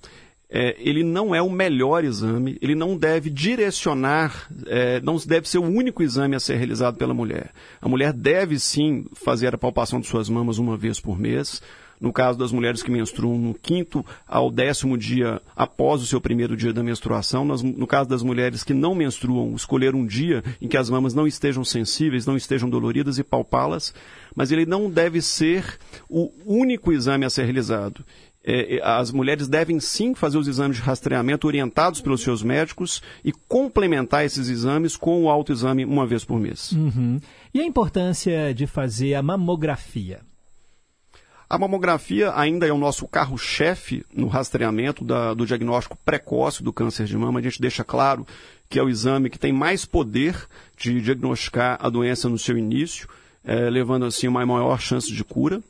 [0.55, 5.57] É, ele não é o melhor exame, ele não deve direcionar, é, não deve ser
[5.57, 7.49] o único exame a ser realizado pela mulher.
[7.81, 11.59] A mulher deve sim fazer a palpação de suas mamas uma vez por mês.
[11.99, 16.55] No caso das mulheres que menstruam no quinto ao décimo dia após o seu primeiro
[16.55, 20.77] dia da menstruação, no caso das mulheres que não menstruam, escolher um dia em que
[20.77, 23.93] as mamas não estejam sensíveis, não estejam doloridas e palpá-las,
[24.35, 28.03] mas ele não deve ser o único exame a ser realizado.
[28.45, 33.02] É, é, as mulheres devem sim fazer os exames de rastreamento orientados pelos seus médicos
[33.24, 36.74] e complementar esses exames com o autoexame uma vez por mês.
[36.74, 37.20] Uhum.
[37.53, 40.20] E a importância de fazer a mamografia?
[41.49, 47.06] A mamografia ainda é o nosso carro-chefe no rastreamento da- do diagnóstico precoce do câncer
[47.06, 47.40] de mama.
[47.40, 48.26] A gente deixa claro
[48.70, 50.36] que é o exame que tem mais poder
[50.78, 53.07] de diagnosticar a doença no seu início,
[53.45, 55.61] eh, levando assim uma maior chance de cura.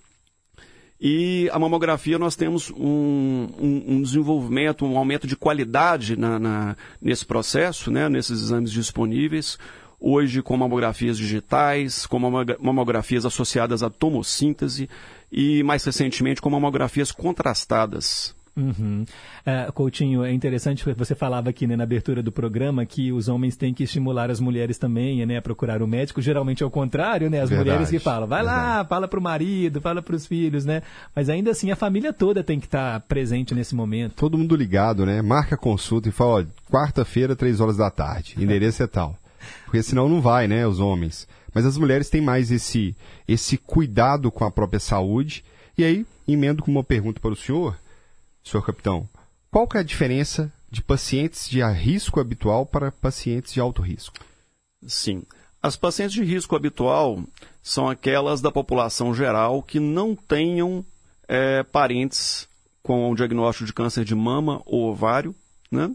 [1.05, 6.77] E a mamografia nós temos um, um- um desenvolvimento, um aumento de qualidade na- na-
[7.01, 9.59] nesse processo, né, nesses exames disponíveis.
[9.99, 14.89] Hoje com mamografias digitais, com mamogra- mamografias associadas à tomossíntese
[15.30, 18.34] e mais recentemente com mamografias contrastadas.
[18.55, 19.03] Uhum.
[19.45, 23.27] É, Coutinho, é interessante porque você falava aqui né, na abertura do programa que os
[23.27, 26.21] homens têm que estimular as mulheres também né, a procurar o médico.
[26.21, 27.41] Geralmente é o contrário, né?
[27.41, 30.84] As Verdade, mulheres que falam, vai lá, fala pro marido, fala pros filhos, né?
[31.15, 34.15] Mas ainda assim a família toda tem que estar presente nesse momento.
[34.15, 35.21] Todo mundo ligado, né?
[35.21, 39.17] Marca a consulta e fala, quarta-feira, três horas da tarde, endereço é tal.
[39.65, 41.27] Porque senão não vai, né, os homens.
[41.53, 42.95] Mas as mulheres têm mais esse,
[43.27, 45.43] esse cuidado com a própria saúde.
[45.77, 47.77] E aí, emendo com uma pergunta para o senhor,
[48.44, 49.07] senhor capitão.
[49.52, 54.15] Qual que é a diferença de pacientes de risco habitual para pacientes de alto risco?
[54.86, 55.24] Sim.
[55.61, 57.24] As pacientes de risco habitual
[57.61, 60.84] são aquelas da população geral que não tenham
[61.28, 62.49] eh, parentes
[62.82, 65.34] com o diagnóstico de câncer de mama ou ovário,
[65.72, 65.90] né?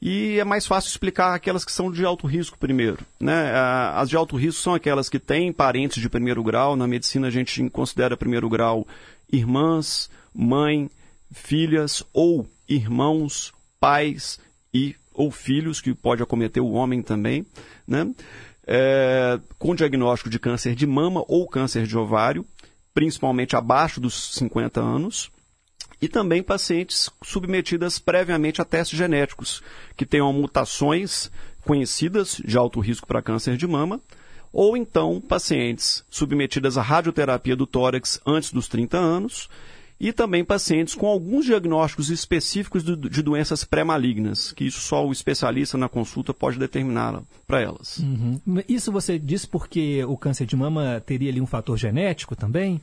[0.00, 2.98] E é mais fácil explicar aquelas que são de alto risco primeiro.
[3.18, 3.50] Né?
[3.94, 6.76] As de alto risco são aquelas que têm parentes de primeiro grau.
[6.76, 8.86] Na medicina a gente considera primeiro grau
[9.32, 10.90] irmãs, mãe,
[11.34, 14.38] filhas ou irmãos, pais
[14.72, 17.44] e ou filhos, que pode acometer o homem também,
[17.86, 18.10] né?
[18.66, 22.46] É, com diagnóstico de câncer de mama ou câncer de ovário,
[22.94, 25.30] principalmente abaixo dos 50 anos,
[26.00, 29.62] e também pacientes submetidas previamente a testes genéticos,
[29.96, 31.30] que tenham mutações
[31.62, 34.00] conhecidas de alto risco para câncer de mama,
[34.52, 39.48] ou então pacientes submetidas à radioterapia do tórax antes dos 30 anos,
[39.98, 45.78] e também pacientes com alguns diagnósticos específicos de, doenças pré-malignas, que isso só o especialista
[45.78, 47.98] na consulta pode determinar para elas.
[47.98, 48.40] Uhum.
[48.68, 52.80] Isso você diz porque o câncer de mama teria ali um fator genético também?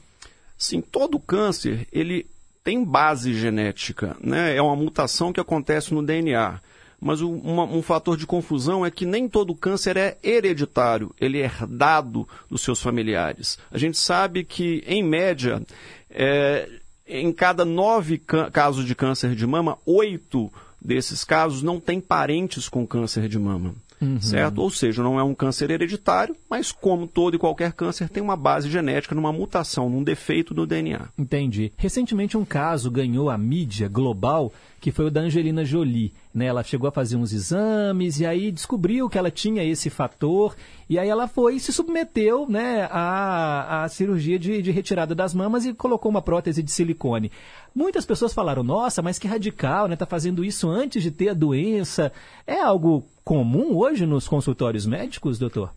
[0.57, 2.25] Sim, todo câncer, ele
[2.63, 4.55] tem base genética, né?
[4.55, 6.59] É uma mutação que acontece no DNA.
[7.03, 11.39] Mas o- uma- um fator de confusão é que nem todo câncer é hereditário, ele
[11.39, 13.57] é herdado dos seus familiares.
[13.71, 15.63] A gente sabe que, em média,
[16.11, 16.69] é,
[17.11, 22.69] em cada nove ca- casos de câncer de mama, oito desses casos não têm parentes
[22.69, 23.75] com câncer de mama.
[24.02, 24.19] Uhum.
[24.19, 24.57] certo?
[24.60, 28.36] Ou seja, não é um câncer hereditário, mas como todo e qualquer câncer tem uma
[28.36, 31.07] base genética numa mutação, num defeito do DNA.
[31.18, 31.72] Entendi.
[31.78, 36.14] Recentemente um caso ganhou a mídia global, que foi o da Angelina Jolie.
[36.34, 36.45] Né?
[36.45, 40.56] Ela chegou a fazer uns exames e aí descobriu que ela tinha esse fator
[40.90, 45.34] e aí ela foi e se submeteu né, à, à cirurgia de, de retirada das
[45.34, 47.32] mamas e colocou uma prótese de silicone.
[47.76, 49.95] Muitas pessoas falaram, nossa, mas que radical, né?
[49.95, 52.11] Tá fazendo isso antes de ter a doença.
[52.45, 55.73] É algo comum hoje nos consultórios médicos, doutor?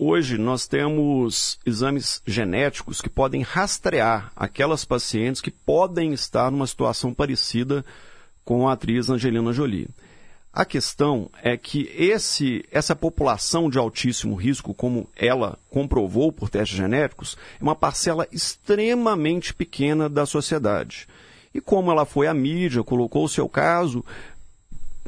[0.00, 7.12] Hoje nós temos exames genéticos que podem rastrear aquelas pacientes que podem estar numa situação
[7.12, 7.84] parecida
[8.44, 9.88] com a atriz Angelina Jolie.
[10.52, 16.76] A questão é que esse, essa população de altíssimo risco, como ela comprovou por testes
[16.76, 21.08] genéticos, é uma parcela extremamente pequena da sociedade.
[21.52, 24.04] E como ela foi à mídia, colocou o seu caso,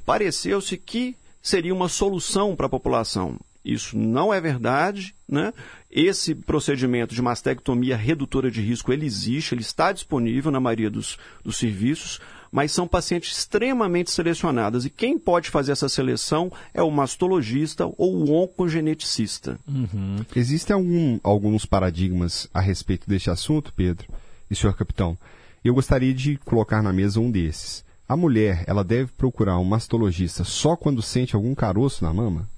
[0.05, 3.39] pareceu-se que seria uma solução para a população.
[3.65, 5.53] Isso não é verdade, né?
[5.91, 11.19] Esse procedimento de mastectomia redutora de risco, ele existe, ele está disponível na maioria dos,
[11.45, 14.85] dos serviços, mas são pacientes extremamente selecionadas.
[14.87, 19.59] E quem pode fazer essa seleção é o mastologista ou o oncogeneticista.
[19.69, 20.25] Uhum.
[20.35, 24.09] Existem algum, alguns paradigmas a respeito deste assunto, Pedro
[24.51, 25.17] e senhor capitão.
[25.65, 27.85] Eu gostaria de colocar na mesa um desses.
[28.11, 32.51] A mulher, ela deve procurar um mastologista só quando sente algum caroço na mama?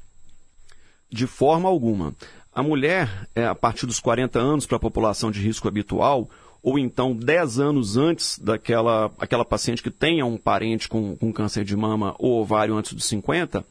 [1.10, 2.14] De forma alguma.
[2.54, 6.26] A mulher, é, a partir dos 40 anos para a população de risco habitual,
[6.62, 11.66] ou então 10 anos antes daquela aquela paciente que tenha um parente com, com câncer
[11.66, 13.62] de mama ou ovário antes dos 50,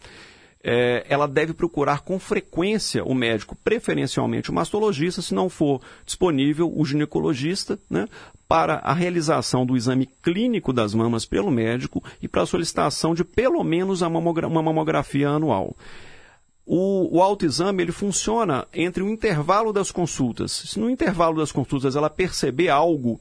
[0.64, 6.72] é, ela deve procurar com frequência o médico, preferencialmente o mastologista, se não for disponível
[6.76, 8.08] o ginecologista, né,
[8.48, 13.24] para a realização do exame clínico das mamas pelo médico e para a solicitação de
[13.24, 15.76] pelo menos mamogra uma mamografia anual.
[16.66, 20.52] O, o autoexame ele funciona entre o intervalo das consultas.
[20.52, 23.20] Se no intervalo das consultas ela perceber algo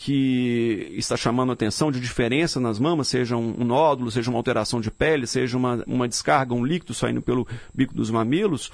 [0.00, 4.80] que está chamando a atenção de diferença nas mamas, seja um, nódulo, seja uma alteração
[4.80, 8.70] de pele, seja uma, uma descarga, um líquido saindo pelo bico dos mamilos,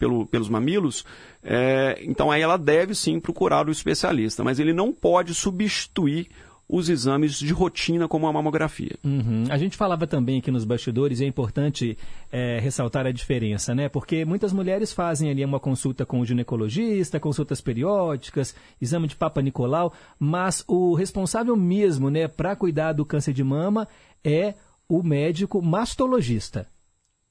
[0.00, 1.04] pelo, pelos mamilos,
[1.44, 6.28] é, então aí ela deve sim procurar o especialista, mas ele não pode substituir
[6.74, 8.96] os exames de rotina como a mamografia.
[9.04, 9.44] Uhum.
[9.48, 11.96] A gente falava também aqui nos bastidores, e é importante
[12.32, 13.88] é, ressaltar a diferença, né?
[13.88, 19.40] Porque muitas mulheres fazem ali uma consulta com o ginecologista, consultas periódicas, exame de Papa
[19.40, 23.86] Nicolau, mas o responsável mesmo, né, para cuidar do câncer de mama
[24.24, 24.54] é
[24.88, 26.66] o médico mastologista.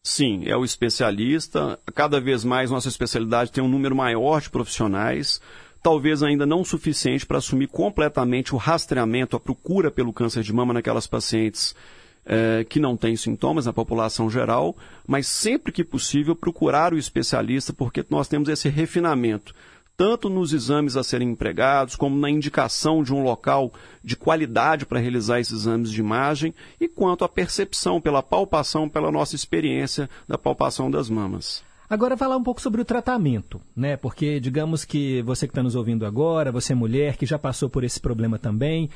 [0.05, 1.79] Sim, é o especialista.
[1.93, 5.41] Cada vez mais nossa especialidade tem um número maior de profissionais
[5.83, 10.73] talvez ainda não suficiente para assumir completamente o rastreamento, a procura pelo câncer de mama
[10.73, 11.75] naquelas pacientes
[12.25, 17.73] é, que não têm sintomas na população geral, mas sempre que possível procurar o especialista,
[17.73, 19.53] porque nós temos esse refinamento,
[19.97, 24.99] tanto nos exames a serem empregados, como na indicação de um local de qualidade para
[24.99, 30.37] realizar esses exames de imagem, e quanto à percepção pela palpação, pela nossa experiência da
[30.37, 31.61] palpação das mamas.
[31.93, 33.95] Agora falar um pouco sobre o tratamento, né?
[33.95, 37.69] Porque digamos que você que está nos ouvindo agora, você é mulher que já passou
[37.69, 38.89] por esse problema também,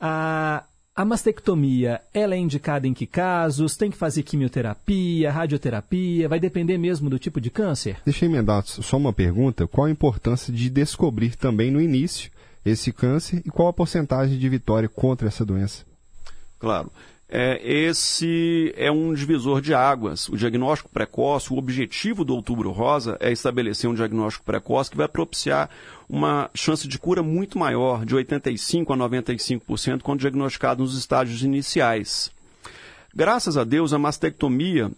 [0.00, 0.64] a,
[0.96, 3.76] a mastectomia, ela é indicada em que casos?
[3.76, 6.28] Tem que fazer quimioterapia, radioterapia?
[6.28, 7.98] Vai depender mesmo do tipo de câncer?
[8.04, 9.68] Deixa eu emendar só uma pergunta.
[9.68, 12.32] Qual a importância de descobrir também no início
[12.66, 15.84] esse câncer e qual a porcentagem de vitória contra essa doença?
[16.58, 16.90] Claro.
[17.32, 20.28] É, esse é um divisor de águas.
[20.28, 25.06] O diagnóstico precoce, o objetivo do Outubro Rosa é estabelecer um diagnóstico precoce que vai
[25.06, 25.70] propiciar
[26.08, 32.32] uma chance de cura muito maior, de 85% a 95%, quando diagnosticado nos estágios iniciais.
[33.14, 34.90] Graças a Deus, a mastectomia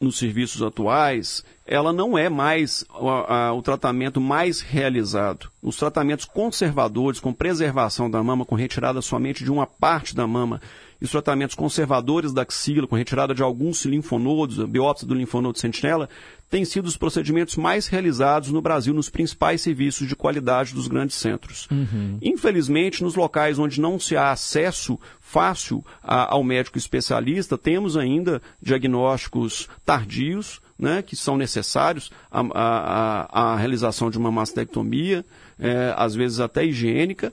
[0.00, 5.50] nos serviços atuais, ela não é mais a, o tratamento mais realizado.
[5.62, 10.60] Os tratamentos conservadores, com preservação da mama, com retirada somente de uma parte da mama,
[11.02, 15.58] e os tratamentos conservadores da axila, com retirada de alguns linfonodos, a biópsia do linfonodo
[15.58, 16.08] sentinela,
[16.48, 21.16] têm sido os procedimentos mais realizados no Brasil nos principais serviços de qualidade dos grandes
[21.16, 21.66] centros.
[21.72, 22.18] Uhum.
[22.22, 28.40] Infelizmente, nos locais onde não se há acesso fácil a, ao médico especialista, temos ainda
[28.62, 35.24] diagnósticos tardios, né, que são necessários a realização de uma mastectomia,
[35.58, 37.32] é, às vezes até higiênica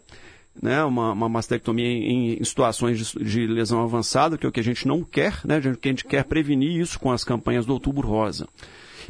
[0.61, 4.59] né, uma, uma mastectomia em, em situações de, de, lesão avançada, que é o que
[4.59, 7.73] a gente não quer, né, que a gente quer prevenir isso com as campanhas do
[7.73, 8.47] Outubro Rosa.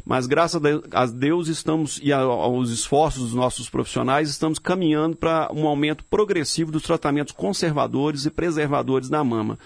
[0.04, 0.60] Mas graças
[0.92, 6.72] a Deus estamos, e aos esforços dos nossos profissionais, estamos caminhando para um aumento progressivo
[6.72, 9.58] dos tratamentos conservadores e preservadores da mama.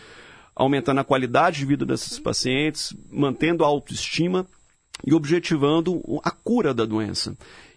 [0.57, 4.47] aumentando a qualidade de vida desses pacientes, mantendo a autoestima
[5.05, 7.37] e objetivando a cura da doença.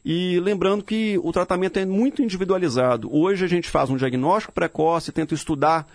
[0.09, 3.13] E lembrando que o tratamento é muito individualizado.
[3.13, 5.85] Hoje a gente faz um diagnóstico precoce, tenta estudar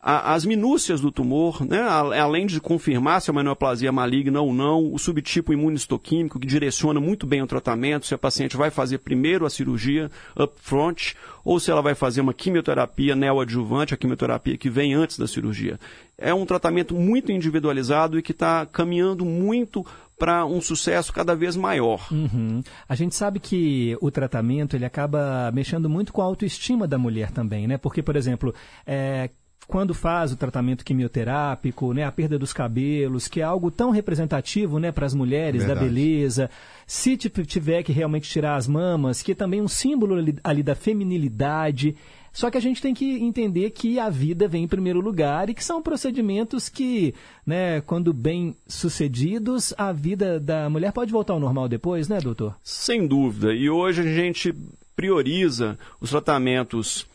[0.00, 1.80] a- as minúcias do tumor, né?
[1.80, 6.46] A- além de confirmar se é uma neoplasia maligna ou não, o subtipo imunistoquímico que
[6.46, 11.58] direciona muito bem o tratamento, se a paciente vai fazer primeiro a cirurgia upfront ou
[11.58, 15.78] se ela vai fazer uma quimioterapia neoadjuvante, a quimioterapia que vem antes da cirurgia.
[16.16, 19.84] É um tratamento muito individualizado e que está caminhando muito
[20.18, 22.06] para um sucesso cada vez maior.
[22.10, 22.60] Uhum.
[22.88, 27.30] A gente sabe que o tratamento ele acaba mexendo muito com a autoestima da mulher
[27.30, 27.78] também, né?
[27.78, 28.52] Porque, por exemplo,
[28.84, 29.30] é,
[29.68, 34.78] quando faz o tratamento quimioterápico, né, a perda dos cabelos, que é algo tão representativo,
[34.78, 35.90] né, para as mulheres da Verdade.
[35.90, 36.50] beleza.
[36.86, 41.94] Se tiver que realmente tirar as mamas, que é também um símbolo ali, da feminilidade.
[42.32, 45.54] Só que a gente tem que entender que a vida vem em primeiro lugar e
[45.54, 47.14] que são procedimentos que,
[47.46, 52.56] né, quando bem sucedidos, a vida da mulher pode voltar ao normal depois, né, doutor?
[52.62, 53.52] Sem dúvida.
[53.52, 54.54] E hoje a gente
[54.96, 57.06] prioriza os tratamentos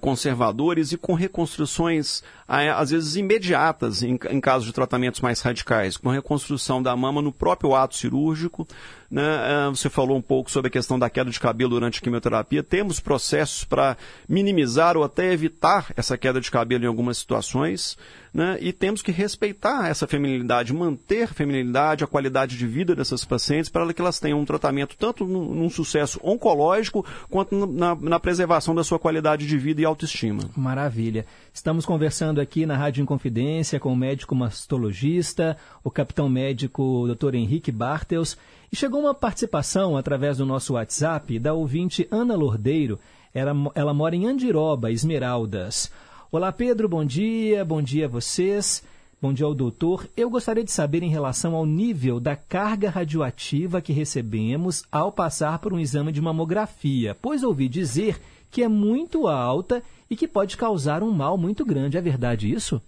[0.00, 6.10] conservadores e com reconstruções, às vezes imediatas, em, em casos de tratamentos mais radicais, com
[6.10, 8.66] a reconstrução da mama no próprio ato cirúrgico.
[9.10, 9.22] Né?
[9.22, 12.62] Ah, você falou um pouco sobre a questão da queda de cabelo durante a quimioterapia.
[12.62, 13.96] Temos processos para
[14.28, 17.96] minimizar ou até evitar essa queda de cabelo em algumas situações.
[18.32, 18.58] Né?
[18.60, 23.70] E temos que respeitar essa feminilidade, manter a feminilidade, a qualidade de vida dessas pacientes,
[23.70, 28.82] para que elas tenham um tratamento tanto num sucesso oncológico, quanto na, na preservação da
[28.82, 30.50] sua qualidade de vida e autoestima.
[30.56, 31.24] Maravilha.
[31.52, 37.34] Estamos conversando aqui na Rádio Inconfidência com o médico mastologista, o capitão médico Dr.
[37.34, 38.36] Henrique Bartels.
[38.72, 42.98] E chegou uma participação através do nosso WhatsApp da ouvinte Ana Lordeiro.
[43.32, 45.90] Ela, ela mora em Andiroba, Esmeraldas.
[46.30, 47.64] Olá, Pedro, bom dia.
[47.64, 48.82] Bom dia a vocês.
[49.22, 50.06] Bom dia ao doutor.
[50.16, 55.60] Eu gostaria de saber em relação ao nível da carga radioativa que recebemos ao passar
[55.60, 58.20] por um exame de mamografia, pois ouvi dizer
[58.50, 61.96] que é muito alta e que pode causar um mal muito grande.
[61.96, 62.80] É verdade isso?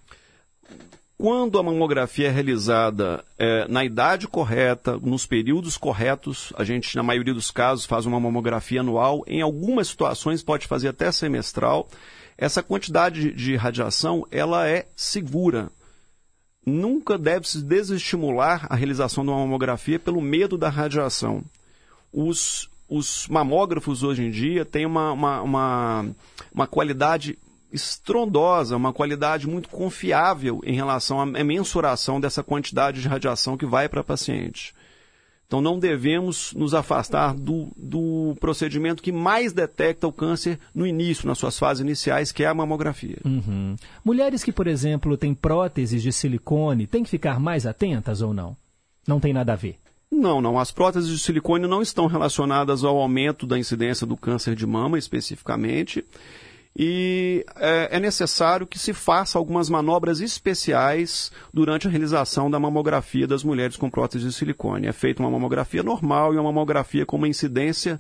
[1.19, 7.03] Quando a mamografia é realizada eh, na idade correta, nos períodos corretos, a gente, na
[7.03, 9.25] maioria dos casos, faz uma mamografia anual.
[9.27, 11.89] Em algumas situações, pode fazer até semestral.
[12.37, 15.71] Essa quantidade de, radiação, ela é segura.
[16.67, 21.43] Nunca deve se desestimular a realização de uma mamografia pelo medo da radiação.
[22.13, 26.07] Os, os mamógrafos hoje em dia têm uma, uma, uma,
[26.53, 27.39] uma qualidade
[27.73, 33.89] estrondosa, uma qualidade muito confiável em relação à mensuração dessa quantidade de radiação que vai
[33.89, 34.75] para paciente.
[35.47, 41.27] Então não devemos nos afastar do, do procedimento que mais detecta o câncer no início,
[41.27, 43.19] nas suas fases iniciais, que é a mamografia.
[43.25, 43.77] Uhum.
[44.05, 48.57] Mulheres que, por exemplo, têm próteses de silicone, têm que ficar mais atentas ou não?
[49.07, 49.77] Não tem nada a ver.
[50.11, 50.59] Não, não.
[50.59, 54.99] As próteses de silicone não estão relacionadas ao aumento da incidência do câncer de mama,
[54.99, 56.05] especificamente.
[56.79, 63.27] E é, é, necessário que se faça algumas manobras especiais durante a realização da mamografia
[63.27, 64.87] das mulheres com prótese de silicone.
[64.87, 67.99] É feita uma mamografia normal e uma mamografia com uma incidência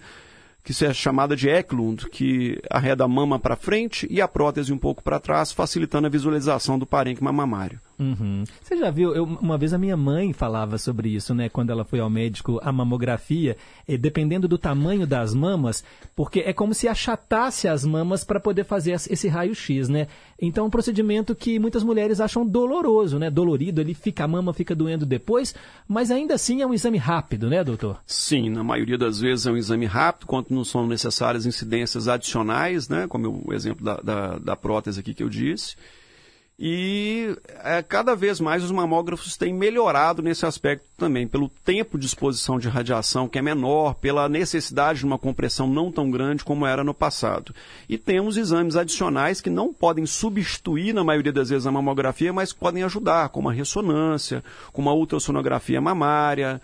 [0.62, 4.78] que é chamada de Eklund, que arreda a mama para frente e a prótese um
[4.78, 7.80] pouco para trás, facilitando a visualização do parênquima mamário.
[7.98, 8.44] Uhum.
[8.62, 9.14] Você já viu?
[9.14, 11.48] Eu, uma vez a minha mãe falava sobre isso, né?
[11.48, 13.56] Quando ela foi ao médico, a mamografia,
[13.88, 15.82] eh, dependendo do tamanho das mamas,
[16.14, 20.08] porque é como se achatasse as mamas para poder fazer esse raio-x, né?
[20.40, 23.30] Então é um procedimento que muitas mulheres acham doloroso, né?
[23.30, 25.54] Dolorido, ele fica, a mama fica doendo depois,
[25.88, 27.98] mas ainda assim é um exame rápido, né, doutor?
[28.06, 32.88] Sim, na maioria das vezes é um exame rápido, quando não são necessárias incidências adicionais,
[32.88, 33.06] né?
[33.08, 35.76] Como o exemplo da, da, da prótese aqui que eu disse.
[36.58, 42.06] E é, cada vez mais os mamógrafos têm melhorado nesse aspecto também, pelo tempo de
[42.06, 46.64] exposição de radiação que é menor, pela necessidade de uma compressão não tão grande como
[46.64, 47.54] era no passado.
[47.86, 52.54] E temos exames adicionais que não podem substituir, na maioria das vezes, a mamografia, mas
[52.54, 54.42] podem ajudar, como a ressonância,
[54.72, 56.62] como a ultrassonografia mamária,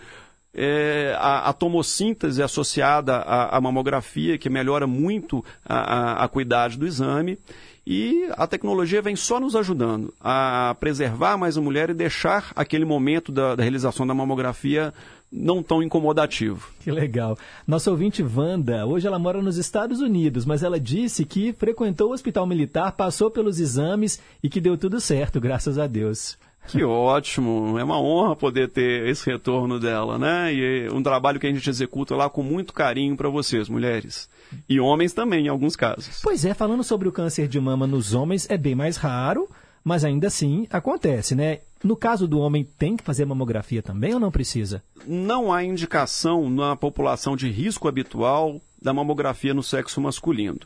[0.55, 6.31] é, a, a, tomossíntese associada à, à, mamografia, que melhora muito a, a,
[6.77, 7.39] do exame.
[7.86, 12.84] E a tecnologia vem só nos ajudando a preservar mais a mulher e deixar aquele
[12.84, 14.94] momento da, da realização da mamografia
[15.32, 16.68] não tão incomodativo.
[16.80, 17.36] Que legal.
[17.66, 22.12] Nossa ouvinte Wanda, hoje ela mora nos Estados Unidos, mas ela disse que frequentou o
[22.12, 26.36] hospital militar, passou pelos exames e que deu tudo certo, graças a Deus.
[26.68, 30.54] Que ótimo, é uma honra poder ter esse retorno dela, né?
[30.54, 34.28] E um trabalho que a gente executa lá com muito carinho para vocês, mulheres.
[34.68, 36.20] E homens também, em alguns casos.
[36.22, 39.48] Pois é, falando sobre o câncer de mama nos homens, é bem mais raro,
[39.84, 41.60] mas ainda assim acontece, né?
[41.82, 44.82] No caso do homem, tem que fazer mamografia também ou não precisa?
[45.06, 50.60] Não há indicação na população de risco habitual da mamografia no sexo masculino.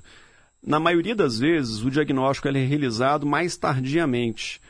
[0.63, 4.61] Na maioria das vezes, o diagnóstico é realizado mais tardiamente,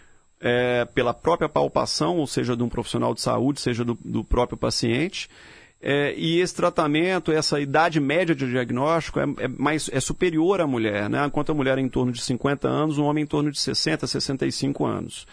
[0.40, 4.58] é, pela própria palpação, ou seja, de um profissional de saúde, seja do, do próprio
[4.58, 5.28] paciente.
[5.88, 10.66] É, e esse tratamento, essa idade média de diagnóstico é, é mais, é superior à
[10.66, 11.24] mulher, né?
[11.24, 14.04] Enquanto a mulher é em torno de 50 anos, o homem em torno de 60,
[14.04, 15.28] 65 anos.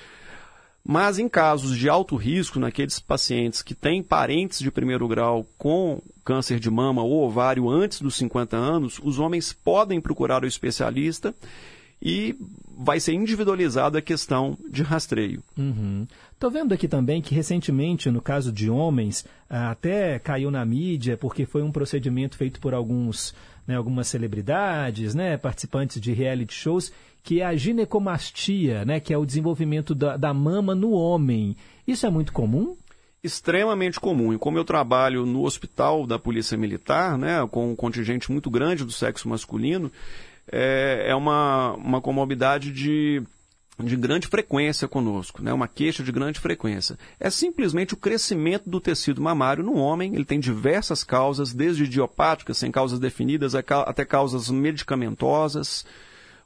[0.85, 5.99] Mas em casos de alto risco, naqueles pacientes que têm parentes de primeiro grau com
[6.23, 11.33] câncer de mama ou ovário antes dos 50 anos, os homens podem procurar o especialista
[12.03, 12.35] e
[12.77, 15.41] vai ser individualizada a questão de rastreio.
[16.33, 21.15] Estou vendo aqui também que recentemente, no caso de homens, ah, até caiu na mídia
[21.15, 23.33] porque foi um procedimento feito por alguns,
[23.65, 26.91] né, algumas celebridades, né, participantes de reality shows,
[27.23, 31.55] que é a ginecomastia, né, que é o desenvolvimento da, da mama no homem.
[31.87, 32.75] Isso é muito comum?
[33.23, 34.33] extremamente comum.
[34.33, 38.83] E como eu trabalho no hospital da Polícia Militar, né, com um contingente muito grande
[38.83, 39.89] do sexo masculino,
[40.51, 43.21] é, é uma, uma comorbidade de,
[43.79, 46.97] de grande frequência conosco, né, uma queixa de grande frequência.
[47.19, 50.15] É simplesmente o crescimento do tecido mamário no homem.
[50.15, 55.85] Ele tem diversas causas, desde idiopáticas, sem causas definidas, até causas medicamentosas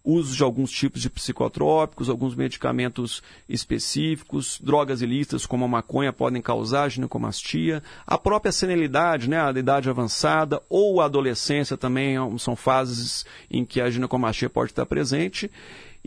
[0.10, 6.42] uso de alguns tipos de psicotrópicos, alguns medicamentos específicos, drogas ilícitas como a maconha podem
[6.42, 12.56] causar ginecomastia, a própria senilidade, né, a idade avançada ou a adolescência também é são
[12.56, 15.52] fases em que a ginecomastia pode estar presente.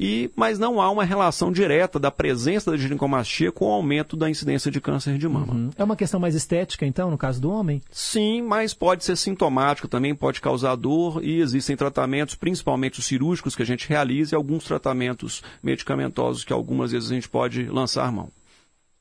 [0.02, 4.30] E, mas não há uma relação direta da presença da ginecomastia com o aumento da
[4.30, 5.68] incidência de câncer de mama.
[5.76, 7.82] É uma questão mais estética, então, no caso do homem?
[7.90, 13.54] Sim, mas pode ser sintomático também, pode causar dor e existem tratamentos, principalmente os cirúrgicos
[13.54, 18.10] que a gente realiza e alguns tratamentos medicamentosos que algumas vezes a gente pode lançar
[18.10, 18.30] mão.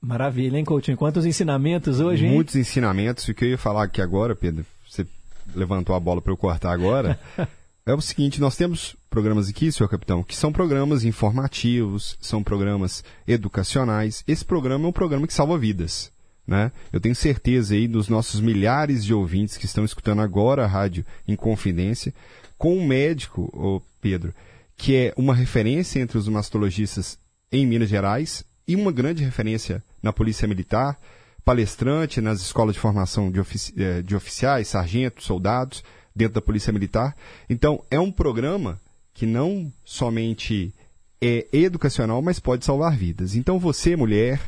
[0.02, 0.98] Maravilha, hein, Coutinho?
[0.98, 2.34] Quantos ensinamentos hoje, hein?
[2.34, 3.26] Muitos ensinamentos.
[3.26, 5.08] E o que eu ia falar aqui agora, Pedro, você
[5.56, 7.18] levantou a bola para eu cortar agora,
[7.86, 13.04] é o seguinte, nós temos programas aqui, senhor capitão, que são programas informativos, são programas
[13.28, 14.24] educacionais.
[14.28, 16.12] Esse programa é um programa que salva vidas.
[16.46, 16.72] Né?
[16.92, 21.06] Eu tenho certeza aí dos nossos milhares de ouvintes que estão escutando agora a rádio
[21.28, 22.14] em confidência,
[22.58, 24.34] com um médico, ô Pedro,
[24.76, 27.18] que é uma referência entre os mastologistas
[27.52, 31.00] em Minas Gerais e uma grande referência na Polícia Militar,
[31.44, 35.84] palestrante nas escolas de formação de, ofici- eh, de oficiais, sargentos, soldados,
[36.16, 37.16] dentro da Polícia Militar.
[37.50, 38.80] Então, é um programa
[39.14, 40.74] que não somente
[41.22, 43.36] é educacional, mas pode salvar vidas.
[43.36, 44.42] Então, você, mulher,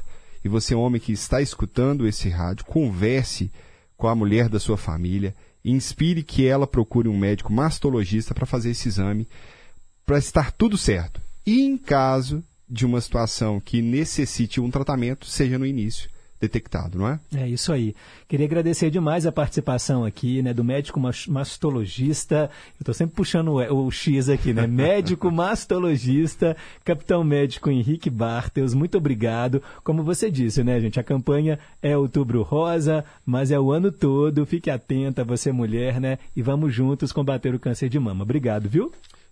[0.44, 3.52] e você, homem que está escutando esse rádio, converse
[3.98, 8.72] com a mulher da sua família, inspire que ela procure um médico mastologista para fazer
[8.72, 9.28] esse exame,
[10.06, 11.22] para estar tudo certo.
[11.46, 16.10] E em caso de uma situação que necessite um tratamento, seja no início
[16.42, 17.20] detectado, não é?
[17.36, 17.96] É isso aí.
[18.28, 22.50] Queria agradecer demais a participação aqui, né, do médico mas- mastologista.
[22.80, 24.66] Eu estou sempre puxando o, o X aqui, né?
[24.68, 28.74] Médico mastologista, capitão médico Henrique Bartels.
[28.74, 29.62] Muito obrigado.
[29.84, 31.00] Como você disse, né, gente?
[31.00, 34.46] A campanha é Outubro Rosa, mas é o ano todo.
[34.46, 36.18] Fique atenta, você mulher, né?
[36.36, 38.24] E vamos juntos combater o câncer de mama.
[38.24, 38.92] Obrigado, viu?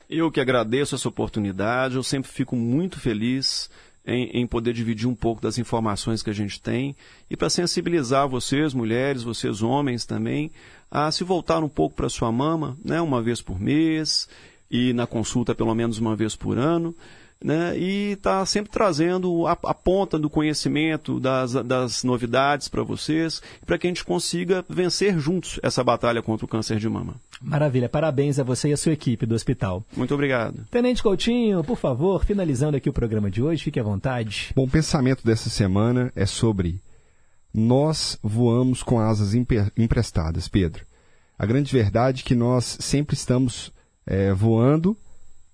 [0.10, 3.70] Eu que agradeço essa oportunidade, eu sempre fico muito feliz
[4.06, 6.96] em, em poder dividir um pouco das informações que a gente tem
[7.30, 10.52] e para sensibilizar vocês, mulheres, vocês homens também,
[10.90, 14.28] a se voltar um pouco para sua mama, né, uma vez por mês
[14.70, 16.96] e na consulta pelo menos uma vez por ano.
[17.42, 23.42] Né, e está sempre trazendo a, a ponta do conhecimento, das, das novidades para vocês,
[23.66, 27.16] para que a gente consiga vencer juntos essa batalha contra o câncer de mama.
[27.42, 27.88] Maravilha.
[27.88, 29.86] Parabéns a você e a sua equipe do hospital.
[29.96, 30.66] Muito obrigado.
[30.70, 34.52] Tenente Coutinho, por favor, finalizando aqui o programa de hoje, fique à vontade.
[34.54, 36.82] Bom, o pensamento dessa semana é sobre
[37.54, 40.86] nós voamos com asas emprestadas, Pedro.
[41.38, 43.72] A grande verdade é que nós sempre estamos
[44.06, 44.96] eh, voando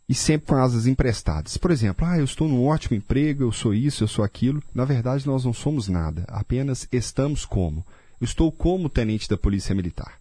[0.07, 1.57] e sempre com asas emprestadas.
[1.57, 4.61] Por exemplo, ah, eu estou num ótimo emprego, eu sou isso, eu sou aquilo.
[4.73, 7.85] Na verdade, nós não somos nada, apenas estamos como.
[8.21, 10.19] Eu estou como tenente da Polícia Militar.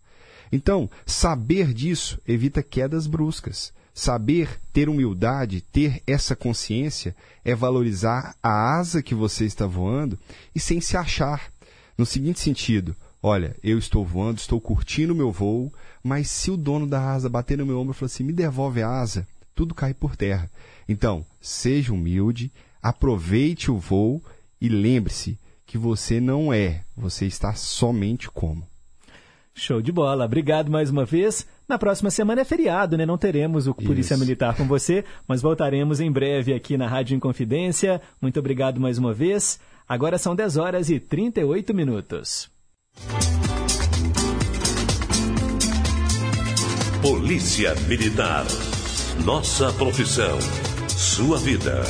[0.50, 3.72] Então, saber disso evita quedas bruscas.
[3.92, 10.18] Saber ter humildade, ter essa consciência, é valorizar a asa que você está voando
[10.52, 11.52] e sem se achar.
[11.96, 16.56] No seguinte sentido, olha, eu estou voando, estou curtindo o meu voo, mas se o
[16.56, 19.24] dono da asa bater no meu ombro e falar assim, me devolve a asa,
[19.54, 20.50] tudo cai por terra.
[20.88, 22.50] Então, seja humilde,
[22.82, 24.22] aproveite o voo
[24.60, 28.66] e lembre-se que você não é, você está somente como.
[29.54, 30.24] Show de bola.
[30.24, 31.46] Obrigado mais uma vez.
[31.68, 33.06] Na próxima semana é feriado, né?
[33.06, 38.02] Não teremos o Polícia Militar com você, mas voltaremos em breve aqui na Rádio Inconfidência.
[38.20, 39.60] Muito obrigado mais uma vez.
[39.88, 42.50] Agora são 10 horas e 38 minutos.
[47.00, 48.46] Polícia Militar.
[49.22, 50.38] Nossa profissão.
[50.88, 51.82] Sua vida.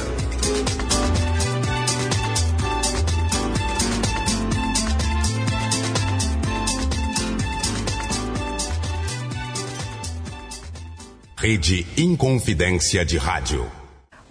[11.37, 13.84] Rede Inconfidência de Rádio.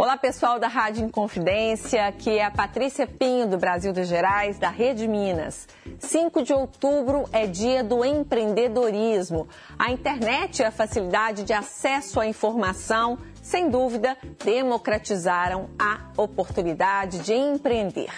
[0.04, 4.70] Olá pessoal da Rádio Inconfidência, aqui é a Patrícia Pinho do Brasil dos Gerais, da
[4.70, 5.66] Rede Minas.
[5.98, 9.48] 5 de outubro é dia do empreendedorismo.
[9.80, 17.34] A internet e a facilidade de acesso à informação, sem dúvida, democratizaram a oportunidade de
[17.34, 18.10] empreender.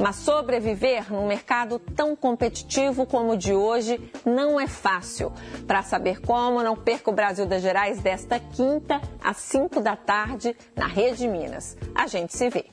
[0.00, 5.30] Mas sobreviver num mercado tão competitivo como o de hoje não é fácil.
[5.66, 10.56] Para saber como, não perca o Brasil das Gerais desta quinta às 5 da tarde
[10.74, 11.76] na Rede Minas.
[11.94, 12.64] A gente se vê.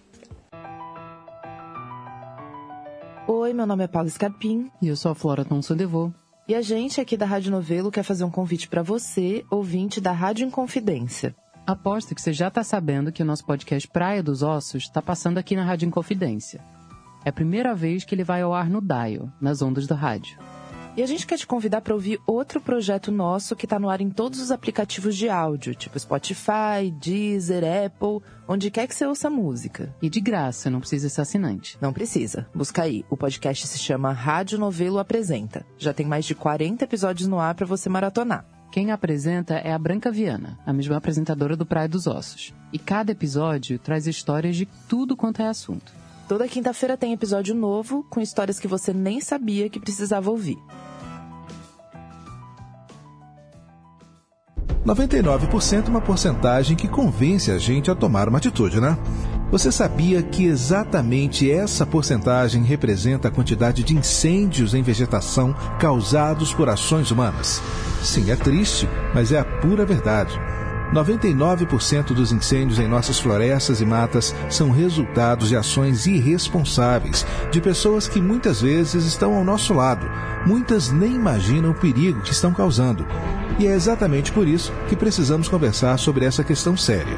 [3.27, 4.71] Oi, meu nome é Paula Scarpim.
[4.81, 6.09] E eu sou a Flora Thomson Devô.
[6.47, 10.13] E a gente aqui da Rádio Novelo quer fazer um convite para você, ouvinte da
[10.13, 11.35] Rádio Inconfidência.
[11.67, 15.37] Aposto que você já está sabendo que o nosso podcast Praia dos Ossos está passando
[15.37, 16.61] aqui na Rádio Inconfidência.
[17.25, 20.39] É a primeira vez que ele vai ao ar no Dial, nas ondas do rádio.
[20.95, 23.99] E a gente quer te convidar para ouvir outro projeto nosso que está no ar
[23.99, 29.29] em todos os aplicativos de áudio, tipo Spotify, Deezer, Apple, onde quer que você ouça
[29.29, 29.93] música.
[30.01, 31.77] E de graça, não precisa ser assinante.
[31.81, 32.47] Não precisa.
[32.55, 33.03] Busca aí.
[33.09, 35.65] O podcast se chama Rádio Novelo Apresenta.
[35.77, 38.56] Já tem mais de 40 episódios no ar para você maratonar.
[38.71, 42.53] Quem apresenta é a Branca Viana, a mesma apresentadora do Praia dos Ossos.
[42.71, 45.91] E cada episódio traz histórias de tudo quanto é assunto.
[46.27, 50.57] Toda quinta-feira tem episódio novo com histórias que você nem sabia que precisava ouvir.
[54.85, 58.97] 99% é uma porcentagem que convence a gente a tomar uma atitude, né?
[59.51, 66.69] Você sabia que exatamente essa porcentagem representa a quantidade de incêndios em vegetação causados por
[66.69, 67.61] ações humanas?
[68.03, 70.37] Sim, é triste, mas é a pura verdade.
[70.93, 78.07] 99% dos incêndios em nossas florestas e matas são resultados de ações irresponsáveis de pessoas
[78.07, 80.09] que muitas vezes estão ao nosso lado.
[80.45, 83.05] Muitas nem imaginam o perigo que estão causando.
[83.59, 87.17] E é exatamente por isso que precisamos conversar sobre essa questão séria.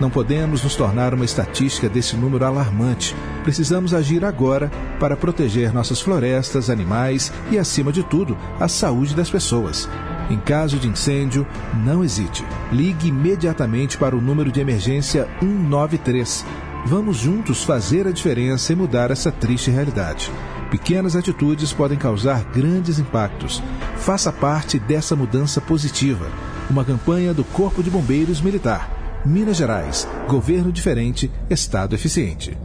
[0.00, 3.14] Não podemos nos tornar uma estatística desse número alarmante.
[3.42, 9.28] Precisamos agir agora para proteger nossas florestas, animais e, acima de tudo, a saúde das
[9.28, 9.88] pessoas.
[10.30, 11.44] Em caso de incêndio,
[11.84, 12.44] não hesite.
[12.70, 16.46] Ligue imediatamente para o número de emergência 193.
[16.86, 20.30] Vamos juntos fazer a diferença e mudar essa triste realidade.
[20.70, 23.60] Pequenas atitudes podem causar grandes impactos.
[23.96, 26.30] Faça parte dessa mudança positiva.
[26.70, 28.88] Uma campanha do Corpo de Bombeiros Militar.
[29.26, 30.06] Minas Gerais.
[30.28, 32.56] Governo diferente, Estado eficiente.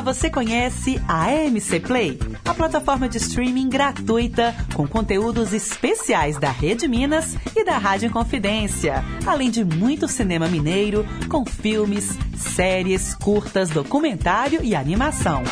[0.00, 2.18] Você conhece a AMC Play?
[2.44, 9.04] A plataforma de streaming gratuita com conteúdos especiais da Rede Minas e da Rádio Inconfidência,
[9.26, 15.42] além de muito cinema mineiro com filmes, séries, curtas, documentário e animação.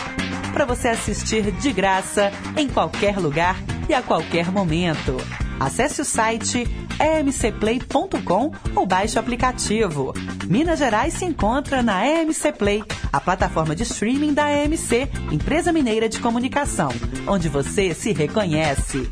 [0.53, 3.57] Para você assistir de graça em qualquer lugar
[3.89, 5.17] e a qualquer momento.
[5.61, 6.67] Acesse o site
[6.99, 10.15] emcplay.com ou baixe o aplicativo.
[10.49, 12.83] Minas Gerais se encontra na EMC Play,
[13.13, 16.89] a plataforma de streaming da EMC, empresa mineira de comunicação,
[17.27, 19.11] onde você se reconhece.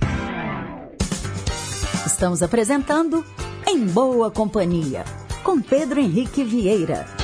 [2.07, 3.23] Estamos apresentando
[3.67, 5.05] Em Boa Companhia,
[5.45, 7.18] com Pedro Henrique Vieira.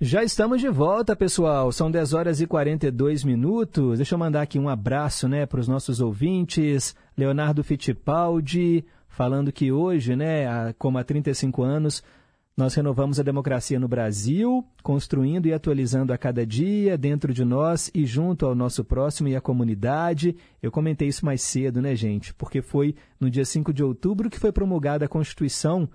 [0.00, 1.72] Já estamos de volta, pessoal.
[1.72, 3.98] São 10 horas e 42 minutos.
[3.98, 6.94] Deixa eu mandar aqui um abraço né, para os nossos ouvintes.
[7.16, 12.00] Leonardo Fittipaldi, falando que hoje, né, como há 35 anos,
[12.56, 17.90] nós renovamos a democracia no Brasil, construindo e atualizando a cada dia, dentro de nós
[17.92, 20.36] e junto ao nosso próximo e à comunidade.
[20.62, 22.32] Eu comentei isso mais cedo, né, gente?
[22.34, 25.88] Porque foi no dia 5 de outubro que foi promulgada a Constituição,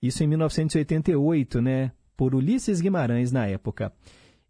[0.00, 1.90] isso em 1988, né?
[2.18, 3.92] Por Ulisses Guimarães na época.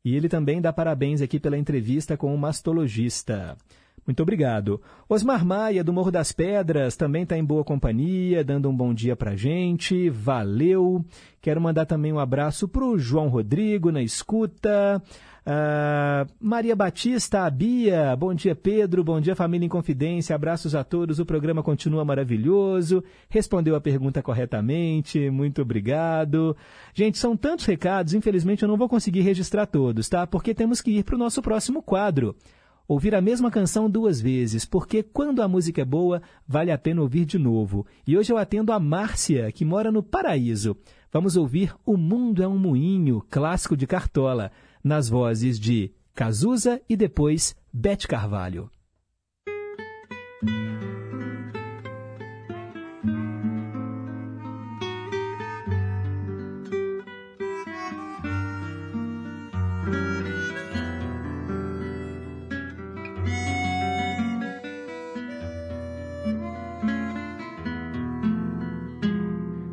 [0.03, 3.59] E ele também dá parabéns aqui pela entrevista com o mastologista.
[4.07, 4.81] Muito obrigado.
[5.07, 9.15] Osmar Maia, do Morro das Pedras, também está em boa companhia, dando um bom dia
[9.15, 10.09] para gente.
[10.09, 11.05] Valeu.
[11.43, 15.03] Quero mandar também um abraço para o João Rodrigo, na escuta.
[15.49, 21.19] Uh, Maria Batista, Bia, bom dia Pedro, bom dia família em confidência, abraços a todos,
[21.19, 26.55] o programa continua maravilhoso, respondeu a pergunta corretamente, muito obrigado.
[26.93, 30.27] Gente, são tantos recados, infelizmente eu não vou conseguir registrar todos, tá?
[30.27, 32.37] Porque temos que ir para o nosso próximo quadro.
[32.87, 37.01] ouvir a mesma canção duas vezes, porque quando a música é boa, vale a pena
[37.01, 37.87] ouvir de novo.
[38.07, 40.77] E hoje eu atendo a Márcia, que mora no Paraíso.
[41.11, 44.53] Vamos ouvir O Mundo é um Moinho, clássico de Cartola,
[44.83, 48.71] nas vozes de Cazuza e depois Bete Carvalho.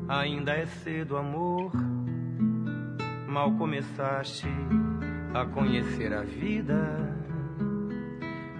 [0.07, 1.71] Ainda é cedo, amor.
[3.27, 4.47] Mal começaste
[5.35, 7.13] a conhecer a vida.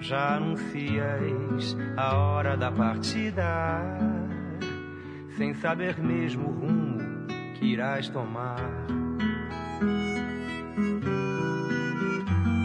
[0.01, 3.81] Já anuncias a hora da partida,
[5.37, 6.97] sem saber mesmo o rumo
[7.55, 8.59] que irás tomar.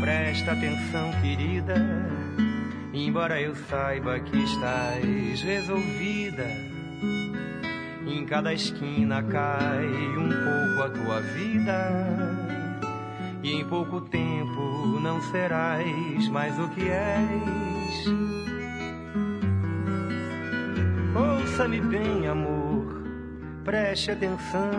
[0.00, 1.76] Presta atenção, querida,
[2.92, 6.48] embora eu saiba que estás resolvida.
[8.06, 12.29] Em cada esquina cai um pouco a tua vida.
[13.42, 14.60] E em pouco tempo
[15.00, 18.04] não serás mais o que és.
[21.14, 23.02] Ouça-me bem, amor,
[23.64, 24.70] preste atenção.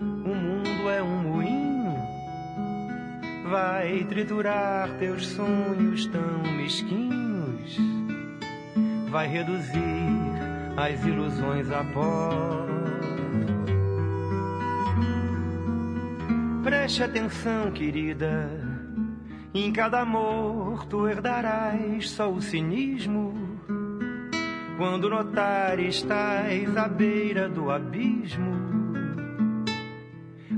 [0.00, 1.94] O mundo é um moinho,
[3.50, 7.76] vai triturar teus sonhos tão mesquinhos,
[9.10, 9.80] vai reduzir
[10.76, 12.69] as ilusões a pó.
[16.62, 18.50] Preste atenção, querida.
[19.54, 23.34] Em cada amor tu herdarás só o cinismo.
[24.76, 28.54] Quando notar estás à beira do abismo,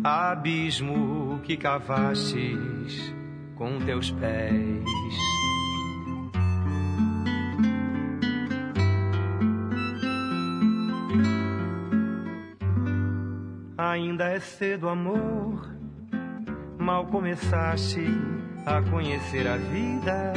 [0.03, 3.15] abismo que cavastes
[3.55, 4.85] com teus pés.
[13.79, 15.82] Ainda é cedo, amor.
[16.83, 18.05] Mal começaste
[18.67, 20.33] a conhecer a vida.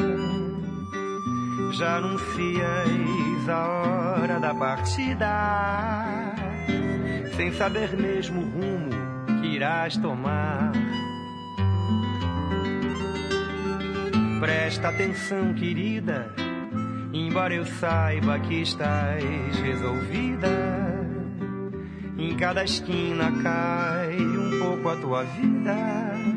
[1.72, 6.36] Já anuncias a hora da partida,
[7.36, 10.72] sem saber mesmo o rumo que irás tomar.
[14.40, 16.32] Presta atenção, querida,
[17.12, 19.24] embora eu saiba que estás
[19.64, 20.86] resolvida.
[22.20, 26.35] Em cada esquina cai um pouco a tua vida.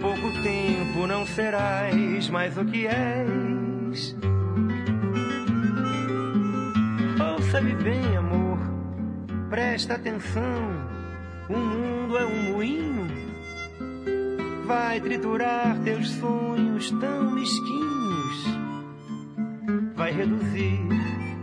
[0.00, 4.16] Pouco tempo não serás mais o que és.
[7.34, 8.58] Ouça-me bem, amor,
[9.50, 10.90] presta atenção.
[11.48, 13.08] O mundo é um moinho,
[14.66, 18.44] vai triturar teus sonhos tão mesquinhos,
[19.96, 20.80] vai reduzir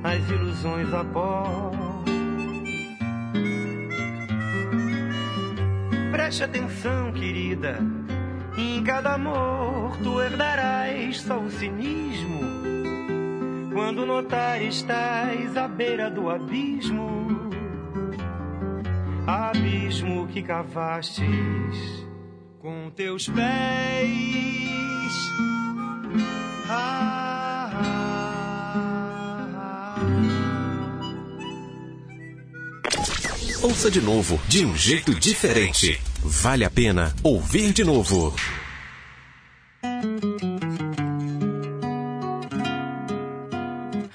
[0.03, 1.71] as ilusões a pó.
[6.11, 7.96] Preste atenção, querida.
[8.57, 12.41] Em cada amor tu herdarás só o cinismo.
[13.71, 17.51] Quando notar estás à beira do abismo,
[19.27, 21.27] abismo que cavastes
[22.59, 23.37] com teus pés.
[26.67, 27.69] Ah,
[29.53, 29.99] ah,
[33.61, 36.01] Ouça de novo, de um jeito diferente.
[36.29, 38.35] Vale a pena ouvir de novo.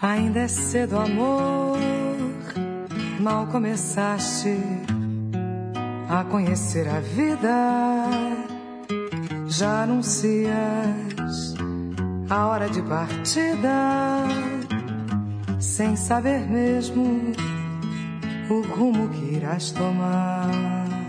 [0.01, 1.79] Ainda é cedo, amor.
[3.19, 4.55] Mal começaste
[6.11, 8.11] a conhecer a vida.
[9.49, 11.55] Já anuncias
[12.29, 14.27] a hora de partida,
[15.59, 17.33] sem saber mesmo
[18.51, 21.02] o rumo que irás tomar.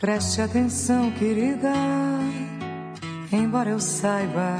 [0.00, 1.74] Preste atenção, querida,
[3.30, 4.58] embora eu saiba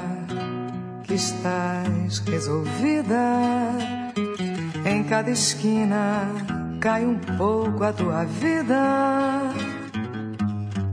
[1.05, 3.17] que estás resolvida.
[4.85, 6.27] Em cada esquina
[6.79, 9.51] cai um pouco a tua vida,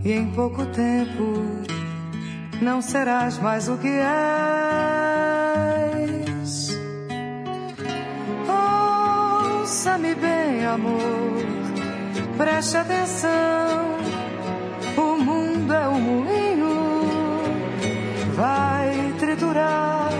[0.05, 1.43] e em pouco tempo
[2.61, 4.07] não serás mais o que és.
[9.59, 11.43] Ouça-me bem, amor,
[12.37, 13.86] preste atenção.
[15.87, 16.75] O moinho,
[18.35, 20.11] vai triturar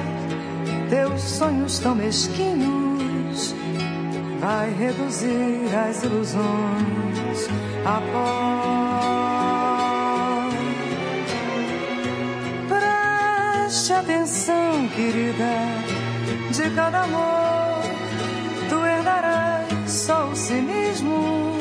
[0.89, 3.53] teus sonhos tão mesquinhos,
[4.39, 7.49] vai reduzir as ilusões
[7.85, 8.77] a pó.
[12.69, 15.53] Preste atenção, querida,
[16.51, 17.81] de cada amor
[18.69, 21.57] tu herdarás só o cinismo.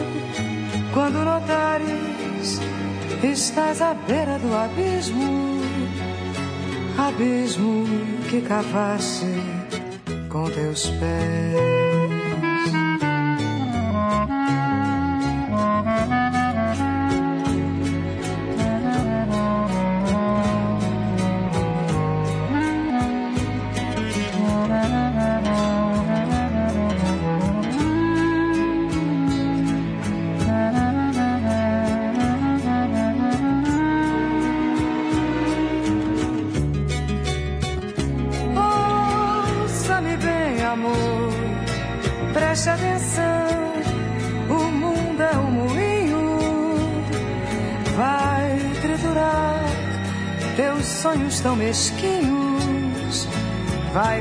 [0.93, 2.16] Quando notares,
[3.25, 5.61] estás à beira do abismo,
[6.99, 7.85] abismo
[8.29, 9.27] que cavaste
[10.29, 11.86] com teus pés.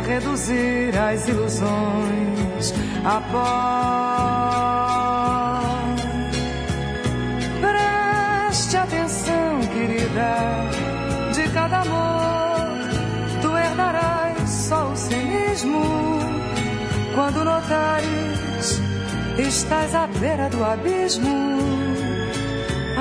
[0.05, 2.73] Reduzir as ilusões
[3.03, 4.55] a pó.
[7.61, 10.35] Preste atenção, querida,
[11.33, 12.67] de cada amor
[13.41, 15.83] tu herdarás só o cinismo.
[17.13, 18.81] Quando notares,
[19.37, 21.57] estás à beira do abismo,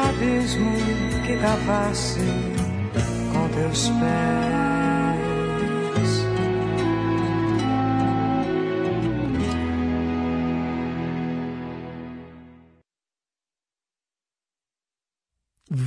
[0.08, 0.72] abismo
[1.26, 2.20] que cavaste
[3.32, 4.63] com teus pés.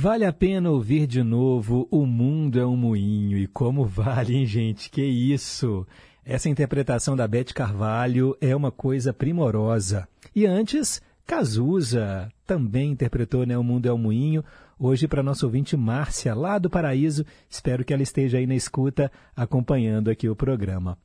[0.08, 3.36] Vale a pena ouvir de novo O Mundo é um Moinho.
[3.36, 4.90] E como vale, hein, gente?
[4.90, 5.86] Que isso!
[6.24, 10.08] Essa interpretação da Beth Carvalho é uma coisa primorosa.
[10.34, 14.42] E antes, Cazuza também interpretou né, O Mundo é um Moinho.
[14.78, 17.26] Hoje, para nosso ouvinte Márcia, lá do Paraíso.
[17.46, 20.96] Espero que ela esteja aí na escuta, acompanhando aqui o programa.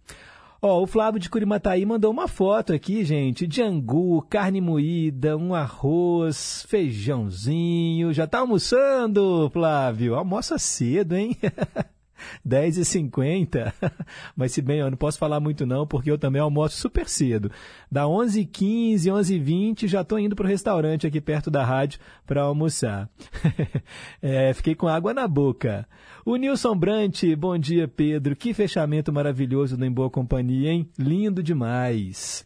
[0.66, 5.54] Ó, o Flávio de Curimataí mandou uma foto aqui, gente, de angu, carne moída, um
[5.54, 8.14] arroz, feijãozinho.
[8.14, 10.16] Já tá almoçando, Flávio?
[10.16, 11.36] Almoça cedo, hein?
[12.48, 13.74] 10h50.
[14.36, 17.52] Mas se bem, eu não posso falar muito não, porque eu também almoço super cedo.
[17.92, 23.10] Da 11h15, 11h20, já estou indo para o restaurante aqui perto da rádio para almoçar.
[24.22, 25.88] É, fiquei com água na boca.
[26.26, 28.36] O Nilson Brant, bom dia, Pedro.
[28.36, 30.90] Que fechamento maravilhoso do Em Boa Companhia, hein?
[30.98, 32.46] Lindo demais.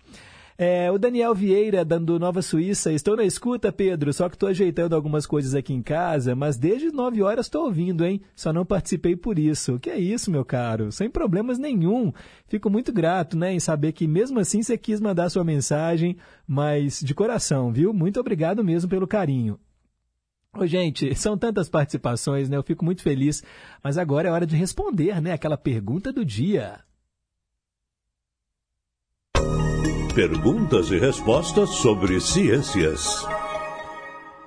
[0.59, 2.91] É, o Daniel Vieira, do Nova Suíça.
[2.91, 6.91] Estou na escuta, Pedro, só que estou ajeitando algumas coisas aqui em casa, mas desde
[6.91, 8.21] 9 horas estou ouvindo, hein?
[8.35, 9.77] Só não participei por isso.
[9.77, 10.91] Que é isso, meu caro?
[10.91, 12.11] Sem problemas nenhum.
[12.47, 16.17] Fico muito grato, né, em saber que mesmo assim você quis mandar sua mensagem,
[16.47, 17.93] mas de coração, viu?
[17.93, 19.59] Muito obrigado mesmo pelo carinho.
[20.57, 22.57] Ô, gente, são tantas participações, né?
[22.57, 23.43] Eu fico muito feliz.
[23.83, 25.33] Mas agora é hora de responder, né?
[25.33, 26.79] Aquela pergunta do dia.
[30.17, 33.23] Perguntas e respostas sobre ciências.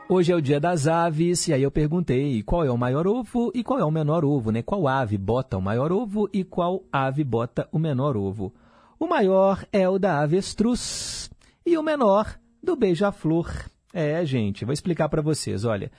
[0.09, 3.53] Hoje é o dia das aves, e aí eu perguntei qual é o maior ovo
[3.55, 4.63] e qual é o menor ovo, né?
[4.63, 8.53] Qual ave bota o maior ovo e qual ave bota o menor ovo.
[8.99, 11.31] O maior é o da avestruz
[11.65, 13.49] e o menor do beija-flor.
[13.95, 15.93] É, gente, vou explicar para vocês, olha.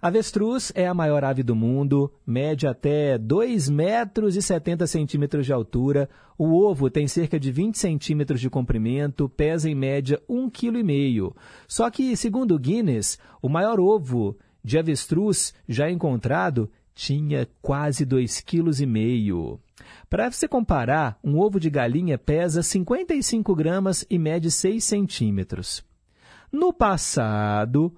[0.00, 5.52] Avestruz é a maior ave do mundo, mede até 2 metros e 70 centímetros de
[5.52, 6.08] altura.
[6.38, 11.36] O ovo tem cerca de 20 centímetros de comprimento, pesa em média 1,5 kg.
[11.66, 18.44] Só que, segundo o Guinness, o maior ovo de avestruz já encontrado tinha quase 2,5
[18.44, 19.60] kg.
[20.08, 25.84] Para você comparar, um ovo de galinha pesa 55 gramas e mede 6 centímetros.
[26.52, 27.92] No passado,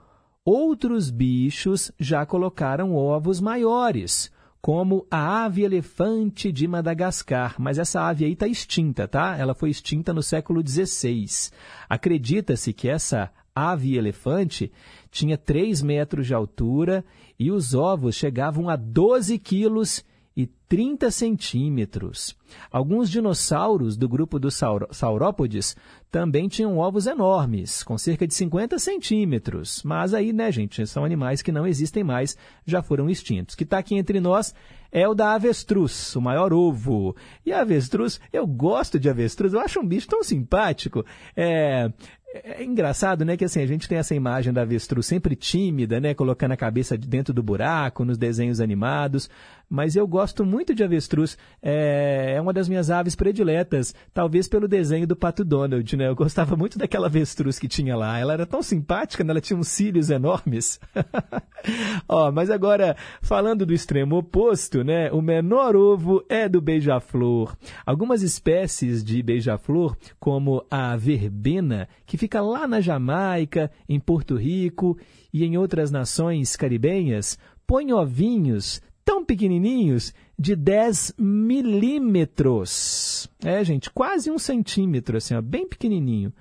[0.44, 4.30] outros bichos já colocaram ovos maiores,
[4.60, 9.36] como a ave-elefante de Madagascar, mas essa ave aí está extinta, tá?
[9.38, 11.50] Ela foi extinta no século XVI.
[11.88, 14.70] Acredita-se que essa ave-elefante
[15.10, 17.04] tinha 3 metros de altura
[17.38, 20.04] e os ovos chegavam a 12 quilos
[20.40, 22.34] e 30 centímetros.
[22.70, 25.76] Alguns dinossauros do grupo dos saur saurópodes
[26.10, 29.82] também tinham ovos enormes, com cerca de 50 centímetros.
[29.84, 33.54] Mas aí, né, gente, são animais que não existem mais, já foram extintos.
[33.54, 34.54] Que está aqui entre nós
[34.90, 37.14] é o da avestruz, o maior ovo.
[37.44, 41.04] E a avestruz, eu gosto de avestruz, eu acho um bicho tão simpático.
[41.36, 41.92] É,
[42.32, 46.14] é engraçado, né, que assim, a gente tem essa imagem da avestruz sempre tímida, né,
[46.14, 49.28] colocando a cabeça dentro do buraco, nos desenhos animados,
[49.70, 51.38] mas eu gosto muito de avestruz.
[51.62, 56.08] É, é uma das minhas aves prediletas, talvez pelo desenho do Pato Donald, né?
[56.08, 58.18] Eu gostava muito daquela avestruz que tinha lá.
[58.18, 59.30] Ela era tão simpática, né?
[59.30, 60.80] ela tinha uns cílios enormes.
[62.08, 65.12] Ó, mas agora, falando do extremo oposto, né?
[65.12, 67.56] O menor ovo é do beija-flor.
[67.86, 74.98] Algumas espécies de beija-flor, como a verbena, que fica lá na Jamaica, em Porto Rico
[75.32, 83.28] e em outras nações caribenhas, põem ovinhos tão pequenininhos de 10 milímetros.
[83.44, 86.32] É, gente, quase um centímetro, assim, ó, bem pequenininho.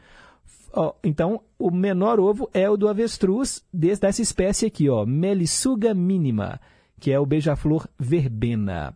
[0.72, 5.96] Ó, então, o menor ovo é o do avestruz desse, dessa espécie aqui, ó, Melissuga
[5.96, 6.62] mínima,
[7.00, 8.96] que é o beija-flor verbena.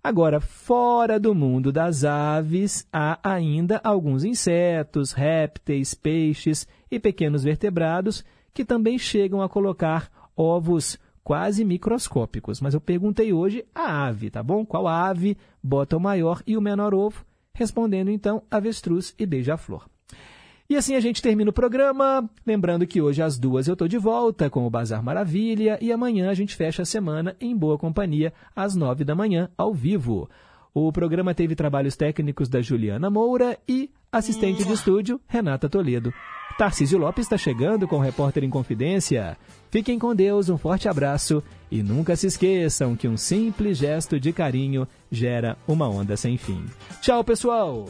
[0.00, 8.24] Agora, fora do mundo das aves, há ainda alguns insetos, répteis, peixes e pequenos vertebrados
[8.54, 10.96] que também chegam a colocar ovos
[11.28, 12.58] quase microscópicos.
[12.58, 14.64] Mas eu perguntei hoje a ave, tá bom?
[14.64, 17.22] Qual ave bota o maior e o menor ovo?
[17.52, 19.86] Respondendo então avestruz e beija-flor.
[20.70, 22.26] E assim a gente termina o programa.
[22.46, 26.30] Lembrando que hoje às duas eu estou de volta com o Bazar Maravilha e amanhã
[26.30, 30.30] a gente fecha a semana em boa companhia às nove da manhã, ao vivo.
[30.72, 36.10] O programa teve trabalhos técnicos da Juliana Moura e assistente de estúdio Renata Toledo.
[36.56, 39.36] Tarcísio Lopes está chegando com o Repórter em Confidência.
[39.70, 44.32] Fiquem com Deus, um forte abraço e nunca se esqueçam que um simples gesto de
[44.32, 46.64] carinho gera uma onda sem fim.
[47.02, 47.86] Tchau, pessoal!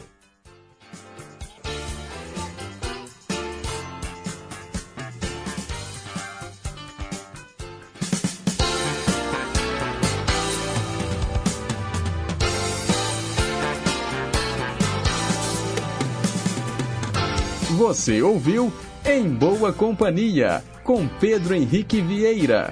[17.77, 18.73] Você ouviu
[19.11, 22.71] Em Boa Companhia, com Pedro Henrique Vieira.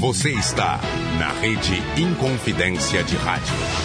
[0.00, 0.80] Você está
[1.18, 3.81] na rede Inconfidência de Rádio.